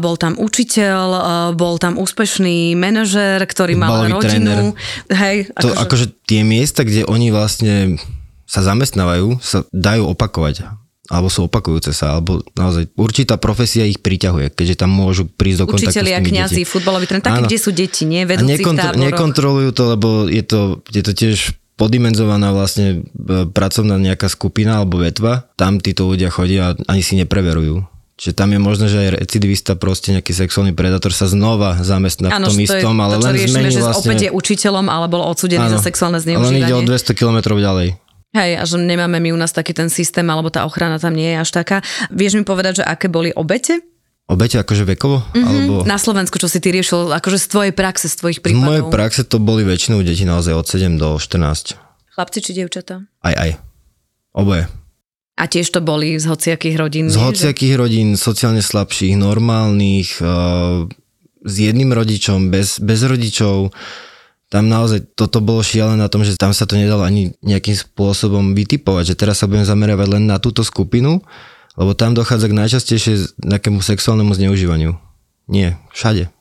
[0.00, 1.06] bol tam učiteľ,
[1.52, 4.72] bol tam úspešný manažér, ktorý mal Futbalový rodinu.
[5.12, 8.00] Hej, To akože tie miesta, kde oni vlastne
[8.48, 14.50] sa zamestnávajú, sa dajú opakovať alebo sú opakujúce sa, alebo naozaj určitá profesia ich priťahuje,
[14.52, 17.48] keďže tam môžu prísť do kontaktu Učitelia, s kňazi, futbaloví tréneri, také, Áno.
[17.48, 18.26] kde sú deti, nie?
[18.26, 21.38] Vedúci nekontro- nekontrolujú to, lebo je to, je to tiež
[21.76, 25.46] podimenzovaná vlastne e, pracovná nejaká skupina alebo vetva.
[25.60, 27.84] Tam títo ľudia chodia a ani si nepreverujú.
[28.16, 32.48] Čiže tam je možné, že aj recidivista, proste nejaký sexuálny predátor sa znova zamestná Áno,
[32.48, 34.08] v tom že to je istom, ale to, len riešime, zmení že vlastne...
[34.08, 37.12] opäť je učiteľom, ale bol odsudený za sexuálne ale on ide o zneužívanie.
[37.12, 37.88] 200 kilometrov ďalej.
[38.36, 41.32] Hej, a že nemáme my u nás taký ten systém, alebo tá ochrana tam nie
[41.32, 41.80] je až taká.
[42.12, 43.80] Vieš mi povedať, že aké boli obete?
[44.28, 45.24] Obete akože vekovo?
[45.32, 45.46] Mm-hmm.
[45.46, 45.74] Alebo...
[45.88, 48.92] Na Slovensku, čo si ty riešil, akože z tvojej praxe, z tvojich Z mojej prípadov?
[48.92, 51.78] praxe to boli väčšinou deti naozaj od 7 do 14.
[52.12, 53.06] Chlapci či dievčatá?
[53.24, 53.50] Aj, aj.
[54.36, 54.68] Oboje.
[55.36, 57.06] A tiež to boli z hociakých rodín.
[57.08, 60.88] Z hociakých rodín, sociálne slabších, normálnych, uh,
[61.46, 63.70] s jedným rodičom, bez, bez rodičov.
[64.46, 68.54] Tam naozaj toto bolo šialené na tom, že tam sa to nedalo ani nejakým spôsobom
[68.54, 71.18] vytipovať, že teraz sa budem zameriavať len na túto skupinu,
[71.74, 74.94] lebo tam dochádza k najčastejšie nejakému sexuálnemu zneužívaniu.
[75.50, 76.35] Nie, všade.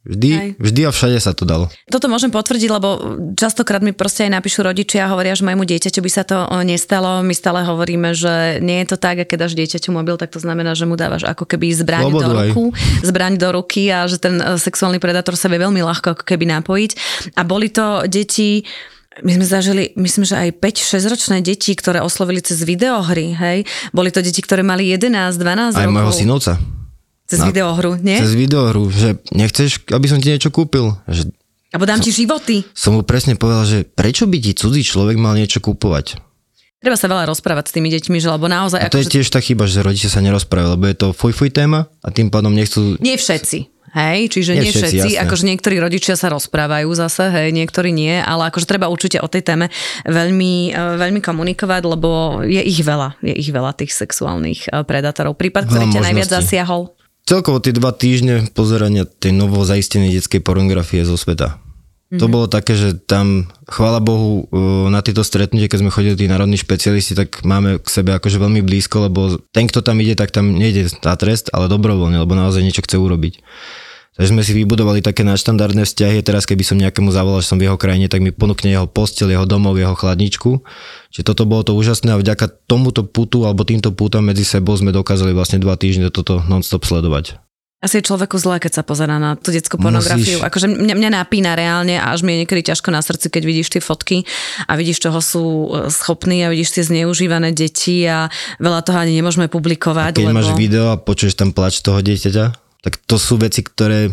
[0.00, 0.50] Vždy, Hej.
[0.56, 1.68] vždy a všade sa to dalo.
[1.92, 2.88] Toto môžem potvrdiť, lebo
[3.36, 6.64] častokrát mi proste aj napíšu rodičia a hovoria, že môjmu dieťaťu by sa to o,
[6.64, 7.20] nestalo.
[7.20, 10.40] My stále hovoríme, že nie je to tak, a keď dáš dieťaťu mobil, tak to
[10.40, 12.48] znamená, že mu dávaš ako keby zbraň Slobodu do aj.
[12.48, 12.64] ruku,
[13.04, 16.48] zbraň do ruky a že ten e, sexuálny predátor sa vie veľmi ľahko ako keby
[16.48, 16.90] napojiť.
[17.36, 18.64] A boli to deti,
[19.20, 23.68] my sme zažili, myslím, že aj 5-6 ročné deti, ktoré oslovili cez videohry, hej.
[23.92, 25.92] Boli to deti, ktoré mali 11, 12 Aj rokov.
[25.92, 26.79] môjho synovca.
[27.30, 28.18] Cez Na- videohru, nie?
[28.18, 30.98] Cez videohru, že nechceš, aby som ti niečo kúpil.
[31.06, 31.30] Že
[31.70, 32.66] Alebo dám ti životy.
[32.74, 36.18] som mu presne povedal, že prečo by ti cudzí človek mal niečo kúpovať?
[36.80, 38.82] Treba sa veľa rozprávať s tými deťmi, že lebo naozaj...
[38.82, 41.30] A to je akože- tiež tá chyba, že rodičia sa nerozprávajú, lebo je to fuj
[41.30, 42.98] fuj téma a tým pádom nechcú...
[42.98, 43.68] Nie všetci.
[43.90, 45.22] Hej, čiže Nie nie, všetci, všetci, jasné.
[45.26, 49.42] akože niektorí rodičia sa rozprávajú zase, hej, niektorí nie, ale akože treba určite o tej
[49.42, 49.66] téme
[50.06, 55.34] veľmi, e, veľmi komunikovať, lebo je ich veľa, je ich veľa tých sexuálnych e, predátorov.
[55.34, 56.94] Prípad, ktorý ťa najviac zasiahol?
[57.30, 61.62] Celkovo tie dva týždne pozerania tej novo zaistenej detskej pornografie zo sveta.
[62.10, 62.32] To Mhm.
[62.34, 66.58] bolo také, že tam, chvála Bohu, uh, na tieto stretnutie, keď sme chodili tí národní
[66.58, 70.58] špecialisti, tak máme k sebe akože veľmi blízko, lebo ten, kto tam ide, tak tam
[70.58, 73.38] nejde na trest, ale dobrovoľne, lebo naozaj niečo chce urobiť.
[74.18, 76.18] Takže sme si vybudovali také nadštandardné vzťahy.
[76.26, 79.30] Teraz, keby som nejakému zavolal, že som v jeho krajine, tak mi ponúkne jeho postel,
[79.30, 80.66] jeho domov, jeho chladničku.
[81.14, 84.90] Čiže toto bolo to úžasné a vďaka tomuto putu alebo týmto putom medzi sebou sme
[84.90, 87.38] dokázali vlastne dva týždne toto non-stop sledovať.
[87.80, 90.36] Asi je človeku zlé, keď sa pozerá na tú detskú pornografiu.
[90.36, 93.42] Musíš- Akože mňa, mňa napína reálne a až mi je niekedy ťažko na srdci, keď
[93.48, 94.28] vidíš tie fotky
[94.68, 98.28] a vidíš, čoho sú e, schopní a vidíš tie zneužívané deti a
[98.60, 100.12] veľa toho ani nemôžeme publikovať.
[100.12, 100.36] Keď lebo...
[100.36, 104.12] máš video a počuješ tam plač toho dieťaťa, tak to sú veci, ktoré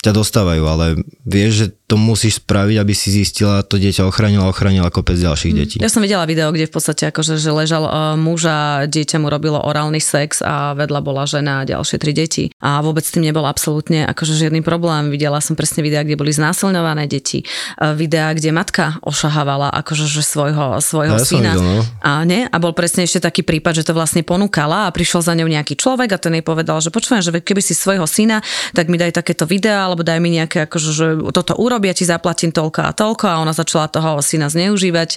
[0.00, 0.86] ťa dostávajú, ale
[1.28, 5.76] vieš, že to musíš spraviť, aby si zistila, to dieťa ochránila, ochránila kopec ďalších detí.
[5.82, 9.26] Ja som videla video, kde v podstate akože, že ležal uh, muž a dieťa mu
[9.26, 12.54] robilo orálny sex a vedľa bola žena a ďalšie tri deti.
[12.62, 15.10] A vôbec s tým nebol absolútne akože žiadny problém.
[15.10, 17.42] Videla som presne videa, kde boli znásilňované deti.
[17.74, 21.58] Uh, videa, kde matka ošahávala akože že svojho, svojho Ja syna.
[21.58, 21.82] videl, no.
[22.06, 22.46] A, nie?
[22.46, 25.74] a bol presne ešte taký prípad, že to vlastne ponúkala a prišiel za ňou nejaký
[25.74, 28.46] človek a ten jej povedal, že počúvam, že keby si svojho syna,
[28.78, 32.52] tak mi daj takéto videá alebo daj mi nejaké, akože, že toto urobia, ti zaplatím
[32.52, 35.16] toľko a toľko a ona začala toho syna zneužívať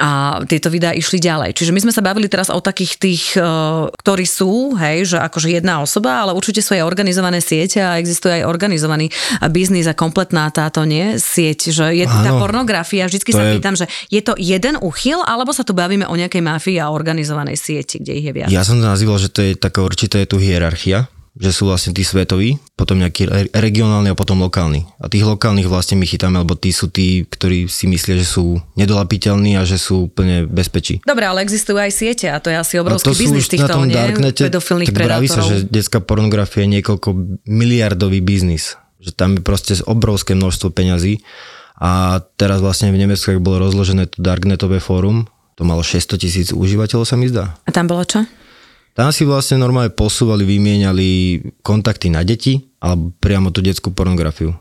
[0.00, 1.52] a tieto videá išli ďalej.
[1.52, 3.44] Čiže my sme sa bavili teraz o takých tých, eh,
[3.92, 8.40] ktorí sú, hej, že akože jedna osoba, ale určite sú aj organizované siete a existuje
[8.40, 9.12] aj organizovaný
[9.52, 12.40] biznis a kompletná táto nie, sieť, že je tá Áno.
[12.40, 16.14] pornografia, vždycky sa je- pýtam, že je to jeden uchyl, alebo sa tu bavíme o
[16.16, 18.48] nejakej mafii a organizovanej sieti, kde ich je viac?
[18.48, 21.92] Ja som to nazýval, že to je taká určitá je tu hierarchia že sú vlastne
[21.92, 24.88] tí svetoví, potom nejakí re- regionálni a potom lokálni.
[24.98, 28.58] A tých lokálnych vlastne my chytáme, lebo tí sú tí, ktorí si myslia, že sú
[28.74, 30.98] nedolapiteľní a že sú úplne bezpečí.
[31.04, 33.52] Dobre, ale existujú aj siete a to je asi obrovský to sú biznis už na
[33.54, 33.94] týchto tom nie?
[33.94, 35.50] darknete, pedofilných tak vraví sa, predátorov.
[35.52, 37.08] že detská pornografia je niekoľko
[37.46, 38.78] miliardový biznis.
[38.98, 41.22] Že tam je proste obrovské množstvo peňazí.
[41.78, 46.48] A teraz vlastne v Nemecku, ak bolo rozložené to darknetové fórum, to malo 600 tisíc
[46.50, 47.54] užívateľov sa mi zdá.
[47.62, 48.26] A tam bolo čo?
[48.98, 54.58] Tam si vlastne normálne posúvali, vymieniali kontakty na deti alebo priamo tú detskú pornografiu.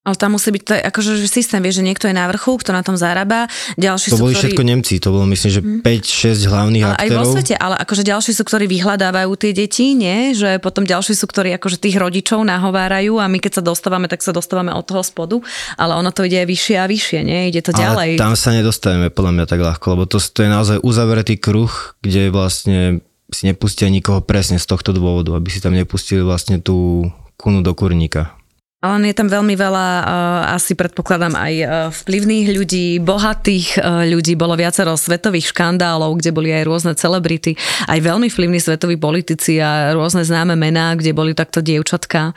[0.00, 2.72] Ale tam musí byť to akože že systém, vieš, že niekto je na vrchu, kto
[2.72, 4.56] na tom zarába, ďalší To sú, boli ktorí...
[4.56, 7.34] všetko Nemci, to bolo myslím, že 5-6 hlavných Ale aj vo aktérov.
[7.36, 10.32] svete, ale akože ďalší sú, ktorí vyhľadávajú tie deti, nie?
[10.32, 14.24] Že potom ďalší sú, ktorí akože tých rodičov nahovárajú a my keď sa dostávame, tak
[14.24, 15.36] sa dostávame od toho spodu,
[15.76, 17.52] ale ono to ide vyššie a vyššie, nie?
[17.52, 18.16] Ide to ďalej.
[18.16, 21.68] Ale tam sa nedostaneme podľa mňa tak ľahko, lebo to, to je naozaj uzavretý kruh,
[22.00, 27.08] kde vlastne si nepustia nikoho presne z tohto dôvodu, aby si tam nepustili vlastne tú
[27.38, 28.39] kunu do kurníka.
[28.80, 34.40] Ale je tam veľmi veľa, uh, asi predpokladám aj uh, vplyvných ľudí, bohatých uh, ľudí,
[34.40, 37.60] bolo viacero svetových škandálov, kde boli aj rôzne celebrity,
[37.92, 42.32] aj veľmi vplyvní svetoví politici a rôzne známe mená, kde boli takto dievčatka,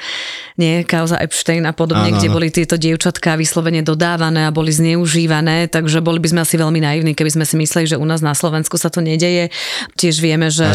[0.60, 2.36] nie, kauza Epstein a podobne, Áno, kde áno.
[2.36, 7.16] boli tieto dievčatka vyslovene dodávané a boli zneužívané, takže boli by sme asi veľmi naivní,
[7.16, 9.48] keby sme si mysleli, že u nás na Slovensku sa to nedeje.
[9.96, 10.68] Tiež vieme, že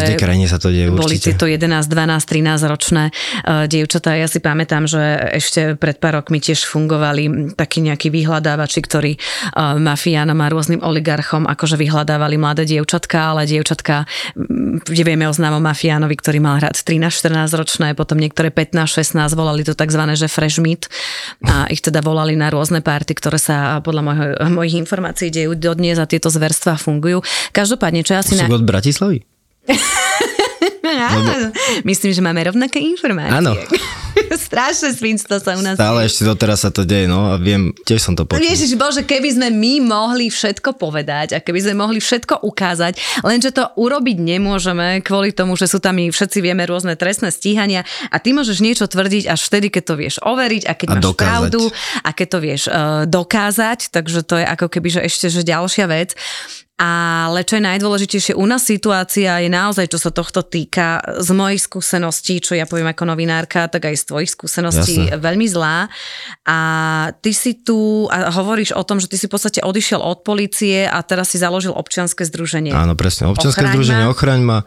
[0.49, 1.37] sa to deje boli určite.
[1.37, 3.12] tieto 11, 12, 13 ročné
[3.69, 4.16] dievčatá.
[4.16, 5.03] Ja si pamätám, že
[5.37, 11.45] ešte pred pár rokmi tiež fungovali takí nejakí vyhľadávači, ktorí uh, mafiánom a rôznym oligarchom
[11.47, 14.07] akože vyhľadávali mladé dievčatka, ale dievčatka,
[14.85, 19.75] kde vieme o známom mafiánovi, ktorý mal hrať 13-14 ročné, potom niektoré 15-16 volali to
[19.75, 20.03] tzv.
[20.15, 20.87] že fresh meat
[21.45, 25.99] a ich teda volali na rôzne párty, ktoré sa podľa mojho, mojich informácií dejú dodnes
[25.99, 27.21] a tieto zverstva fungujú.
[27.53, 28.51] Každopádne, čo ja si Sú na...
[28.51, 29.23] od Bratislavy?
[30.89, 31.53] Áno,
[31.84, 33.36] Myslím, že máme rovnaké informácie.
[33.36, 33.53] Áno.
[34.49, 38.03] Strašné svinstvo sa u nás Stále ešte doteraz sa to deje, no a viem, tiež
[38.03, 38.43] som to počul.
[38.43, 43.55] Ježiš Bože, keby sme my mohli všetko povedať a keby sme mohli všetko ukázať, lenže
[43.55, 48.16] to urobiť nemôžeme kvôli tomu, že sú tam i všetci vieme rôzne trestné stíhania a
[48.18, 51.22] ty môžeš niečo tvrdiť až vtedy, keď to vieš overiť a keď A máš dokázať.
[51.22, 51.62] pravdu
[52.03, 52.74] a keď to vieš uh,
[53.07, 56.18] dokázať, takže to je ako keby, že ešte že ďalšia vec.
[56.79, 61.66] Ale čo je najdôležitejšie, u nás situácia je naozaj, čo sa tohto týka, z mojich
[61.66, 65.18] skúseností, čo ja poviem ako novinárka, tak aj z tvojich skúseností, Jasné.
[65.18, 65.91] veľmi zlá.
[66.47, 66.59] A
[67.18, 70.87] ty si tu a hovoríš o tom, že ty si v podstate odišiel od policie
[70.87, 72.70] a teraz si založil občianske združenie.
[72.70, 73.26] Áno, presne.
[73.26, 74.12] Občianske Ochraň združenie ma.
[74.14, 74.59] Ochraň ma,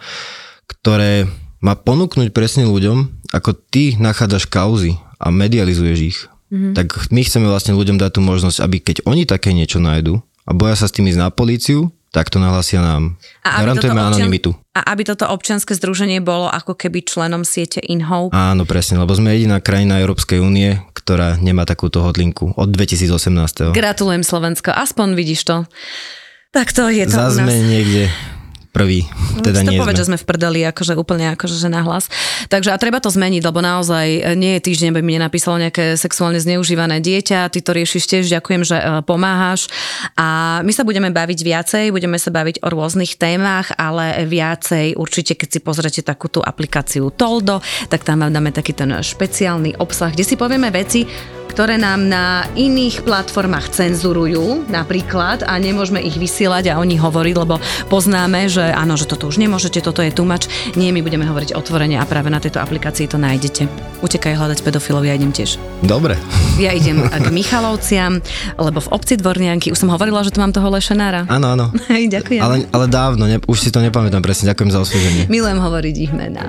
[0.67, 1.31] ktoré
[1.63, 6.19] má ponúknuť presne ľuďom, ako ty nachádzaš kauzy a medializuješ ich.
[6.51, 6.51] Mhm.
[6.51, 6.73] Mm-hmm.
[6.75, 10.51] Tak my chceme vlastne ľuďom dať tú možnosť, aby keď oni také niečo nájdu a
[10.51, 13.15] boja sa s tým ísť na políciu, tak to nahlasia nám.
[13.41, 14.49] A Garantujeme toto občian- anonymitu.
[14.71, 18.35] A aby toto občianske združenie bolo ako keby členom siete InHope.
[18.35, 23.71] Áno, presne, lebo sme jediná krajina Európskej únie, ktorá nemá takúto hodlinku od 2018.
[23.71, 25.57] Gratulujem Slovensko, aspoň vidíš to.
[26.51, 27.39] Tak to je to u nás.
[27.47, 28.11] Niekde
[28.71, 29.03] prvý,
[29.43, 30.01] teda si to povedz, sme.
[30.01, 32.07] že sme v prdeli, akože úplne akože že nahlas.
[32.47, 35.99] Takže a treba to zmeniť, lebo naozaj e, nie je týždeň, aby mi nenapísalo nejaké
[35.99, 39.67] sexuálne zneužívané dieťa, ty to riešiš tiež, ďakujem, že e, pomáhaš.
[40.15, 45.35] A my sa budeme baviť viacej, budeme sa baviť o rôznych témach, ale viacej určite,
[45.35, 47.59] keď si pozrete takú tú aplikáciu Toldo,
[47.91, 51.03] tak tam vám dáme taký ten špeciálny obsah, kde si povieme veci,
[51.51, 57.35] ktoré nám na iných platformách cenzurujú napríklad a nemôžeme ich vysielať a o nich hovoriť,
[57.35, 57.59] lebo
[57.91, 60.47] poznáme, že áno, že toto už nemôžete, toto je tumač.
[60.79, 63.67] Nie, my budeme hovoriť otvorene a práve na tejto aplikácii to nájdete.
[63.99, 65.59] Utekaj hľadať pedofilov, ja idem tiež.
[65.83, 66.15] Dobre.
[66.55, 68.23] Ja idem k Michalovciam,
[68.55, 71.27] lebo v obci Dvornianky, už som hovorila, že tu mám toho lešenára.
[71.27, 71.65] Áno, áno.
[72.15, 72.39] Ďakujem.
[72.39, 75.23] Ale, ale dávno, ne, už si to nepamätám presne, ďakujem za osvieženie.
[75.27, 76.47] Milujem hovoriť ich mená.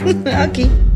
[0.46, 0.95] Aký?